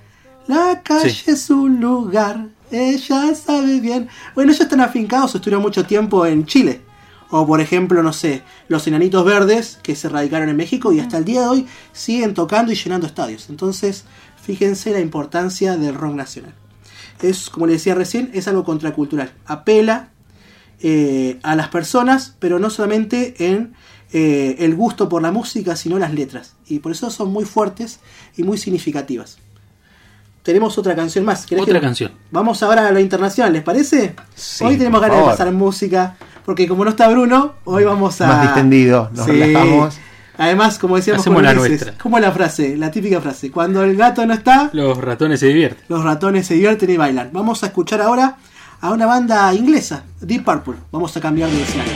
[0.48, 1.30] La calle Sí.
[1.32, 4.10] es un lugar, ella sabe bien.
[4.34, 6.82] Bueno, ellos están afincados, estuvieron mucho tiempo en Chile.
[7.30, 11.18] O por ejemplo, no sé, los Enanitos Verdes, que se radicaron en México y hasta
[11.18, 13.50] el día de hoy siguen tocando y llenando estadios.
[13.50, 14.06] Entonces,
[14.44, 16.54] fíjense la importancia del rock nacional.
[17.24, 19.32] Es, como les decía recién, es algo contracultural.
[19.46, 20.10] Apela
[20.82, 23.74] eh, a las personas, pero no solamente en
[24.12, 26.56] eh, el gusto por la música, sino las letras.
[26.68, 28.00] Y por eso son muy fuertes
[28.38, 29.38] y muy significativas.
[30.44, 31.46] Tenemos otra canción más.
[31.46, 32.12] ¿Querés Otra que- canción.
[32.32, 34.14] Vamos ahora a lo internacional, ¿les parece?
[34.36, 38.20] Sí, hoy tenemos por ganas de pasar música, porque como no está Bruno, hoy vamos
[38.20, 38.28] a...
[38.28, 39.96] Más distendido, nos relajamos.
[40.38, 43.96] Además, como decíamos Hacemos con la Ulises, como la frase, la típica frase, cuando el
[43.96, 45.84] gato no está, Los ratones se divierten.
[45.90, 47.30] los ratones se divierten y bailan.
[47.32, 48.38] Vamos a escuchar ahora
[48.82, 50.76] a una banda inglesa, Deep Purple.
[50.92, 51.94] Vamos a cambiar de escenario.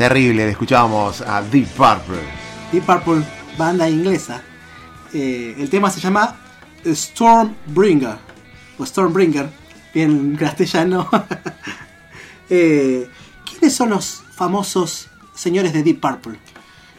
[0.00, 2.22] Terrible, escuchábamos a Deep Purple.
[2.72, 3.22] Deep Purple,
[3.58, 4.40] banda inglesa.
[5.12, 6.36] Eh, el tema se llama
[6.86, 8.16] Stormbringer.
[8.78, 9.50] O Stormbringer.
[9.92, 11.06] Bien castellano.
[12.52, 13.08] Eh,
[13.44, 16.36] ¿Quiénes son los famosos señores de Deep Purple?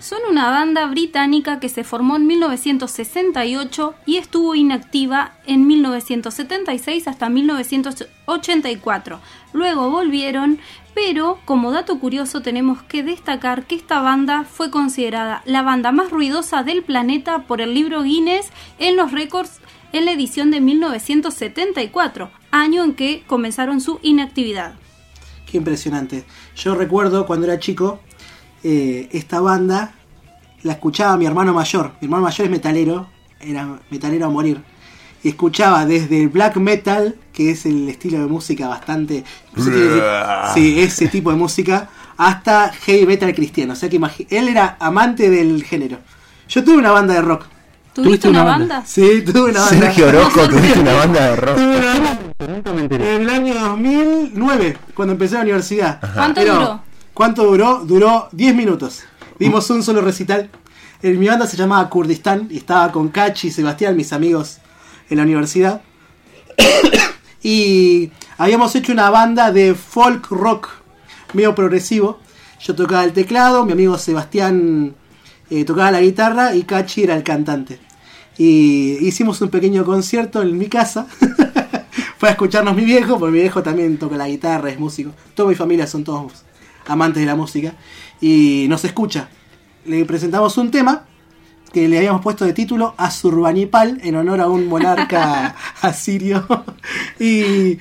[0.01, 7.29] Son una banda británica que se formó en 1968 y estuvo inactiva en 1976 hasta
[7.29, 9.19] 1984.
[9.53, 10.57] Luego volvieron,
[10.95, 16.09] pero como dato curioso tenemos que destacar que esta banda fue considerada la banda más
[16.09, 18.49] ruidosa del planeta por el libro Guinness
[18.79, 19.59] en los récords
[19.93, 24.73] en la edición de 1974, año en que comenzaron su inactividad.
[25.45, 26.25] Qué impresionante.
[26.55, 27.99] Yo recuerdo cuando era chico,
[28.63, 29.93] eh, esta banda
[30.63, 31.93] la escuchaba mi hermano mayor.
[32.01, 33.07] Mi hermano mayor es metalero,
[33.39, 34.61] era metalero a morir.
[35.23, 39.23] Y escuchaba desde el black metal, que es el estilo de música bastante.
[39.55, 40.03] no sé qué decir,
[40.53, 43.73] sí, ese tipo de música, hasta heavy metal cristiano.
[43.73, 43.99] O sea que
[44.29, 45.99] él era amante del género.
[46.47, 47.45] Yo tuve una banda de rock.
[47.93, 48.83] ¿Tuviste una banda?
[48.85, 49.79] Sí, tuve una banda.
[49.79, 51.55] Sergio Orozco, tuviste una banda de rock.
[51.55, 55.99] Tuve una banda En el año 2009, cuando empecé la universidad.
[56.13, 56.90] ¿Cuánto Pero, duró?
[57.13, 57.83] ¿Cuánto duró?
[57.83, 59.03] Duró 10 minutos.
[59.37, 60.49] Dimos un solo recital.
[61.01, 64.59] En mi banda se llamaba Kurdistán y estaba con Cachi y Sebastián, mis amigos
[65.09, 65.81] en la universidad.
[67.43, 70.69] y habíamos hecho una banda de folk rock
[71.33, 72.19] medio progresivo.
[72.61, 74.95] Yo tocaba el teclado, mi amigo Sebastián
[75.49, 77.79] eh, tocaba la guitarra y Cachi era el cantante.
[78.37, 81.07] Y hicimos un pequeño concierto en mi casa.
[82.17, 85.11] Fue a escucharnos mi viejo, porque mi viejo también toca la guitarra, es músico.
[85.35, 86.45] Toda mi familia son todos
[86.87, 87.73] amantes de la música.
[88.19, 89.29] Y nos escucha.
[89.85, 91.05] Le presentamos un tema
[91.71, 96.45] que le habíamos puesto de título Azurbanipal en honor a un monarca asirio.
[97.19, 97.77] y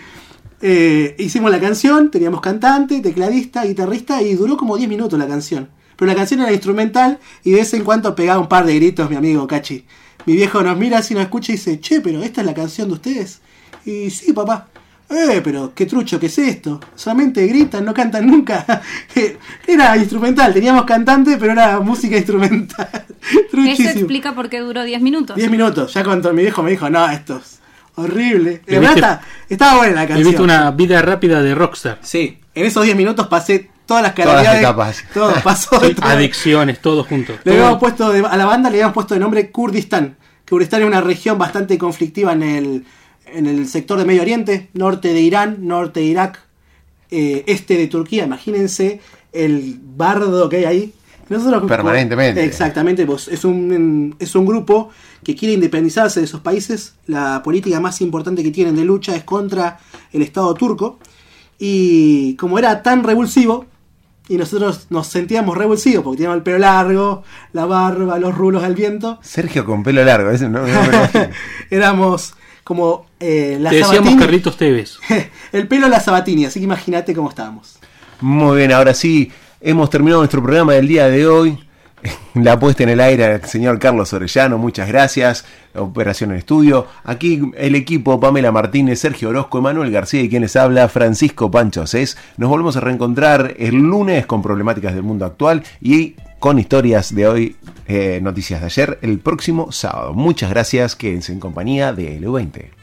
[0.63, 5.69] eh, hicimos la canción, teníamos cantante, tecladista, guitarrista y duró como 10 minutos la canción.
[5.97, 9.11] Pero la canción era instrumental y de vez en cuando pegaba un par de gritos
[9.11, 9.85] mi amigo Cachi.
[10.25, 12.89] Mi viejo nos mira así, nos escucha y dice, che, pero esta es la canción
[12.89, 13.41] de ustedes.
[13.85, 14.69] Y sí, papá.
[15.11, 16.79] Eh, pero qué trucho, ¿qué es esto?
[16.95, 18.81] Solamente gritan, no cantan nunca.
[19.67, 22.89] era instrumental, teníamos cantante, pero era música instrumental.
[23.53, 25.37] Eso explica por qué duró 10 minutos.
[25.37, 27.59] 10 minutos, ya cuando mi viejo me dijo, no, esto es
[27.97, 28.63] horrible.
[28.67, 30.19] Le De verdad viste- está- estaba buena la canción.
[30.19, 31.99] Viviste una vida rápida de rockstar.
[32.03, 35.05] Sí, en esos 10 minutos pasé todas las Todas las etapas.
[35.13, 35.81] Todo pasó.
[35.81, 36.07] Sí, todo.
[36.07, 37.33] adicciones, todo junto.
[37.33, 40.17] Le Todo- habíamos puesto de- a la banda le habíamos puesto de nombre Kurdistán.
[40.49, 42.85] Kurdistán es una región bastante conflictiva en el,
[43.35, 46.41] en el sector de Medio Oriente, norte de Irán, norte de Irak,
[47.11, 48.25] eh, este de Turquía.
[48.25, 49.01] Imagínense
[49.33, 50.93] el bardo que hay ahí.
[51.29, 52.45] Nosotros- Permanentemente.
[52.45, 54.91] Exactamente, pues es un, es un grupo
[55.23, 56.95] que quiere independizarse de esos países.
[57.07, 59.79] La política más importante que tienen de lucha es contra
[60.13, 60.99] el Estado turco.
[61.59, 63.67] Y como era tan revulsivo,
[64.29, 67.23] y nosotros nos sentíamos revulsivos porque teníamos el pelo largo,
[67.53, 69.19] la barba, los rulos al viento.
[69.23, 71.31] Sergio con pelo largo, eso no, no me.
[71.71, 72.35] Éramos
[72.71, 74.99] como eh, la Te decíamos Sabatini- Carlitos Tevez.
[75.53, 77.81] el pelo de la Sabatini, así que imagínate cómo estábamos.
[78.21, 81.59] Muy bien, ahora sí, hemos terminado nuestro programa del día de hoy.
[82.35, 85.45] La puesta en el aire al señor Carlos Orellano, muchas gracias.
[85.75, 86.87] Operación en estudio.
[87.03, 91.89] Aquí el equipo, Pamela Martínez, Sergio Orozco, Emanuel García y quien les habla, Francisco Pancho
[91.89, 92.17] Cés.
[92.37, 97.29] Nos volvemos a reencontrar el lunes con problemáticas del mundo actual y con historias de
[97.29, 100.15] hoy, eh, noticias de ayer, el próximo sábado.
[100.15, 102.80] Muchas gracias, quédense en compañía de L20.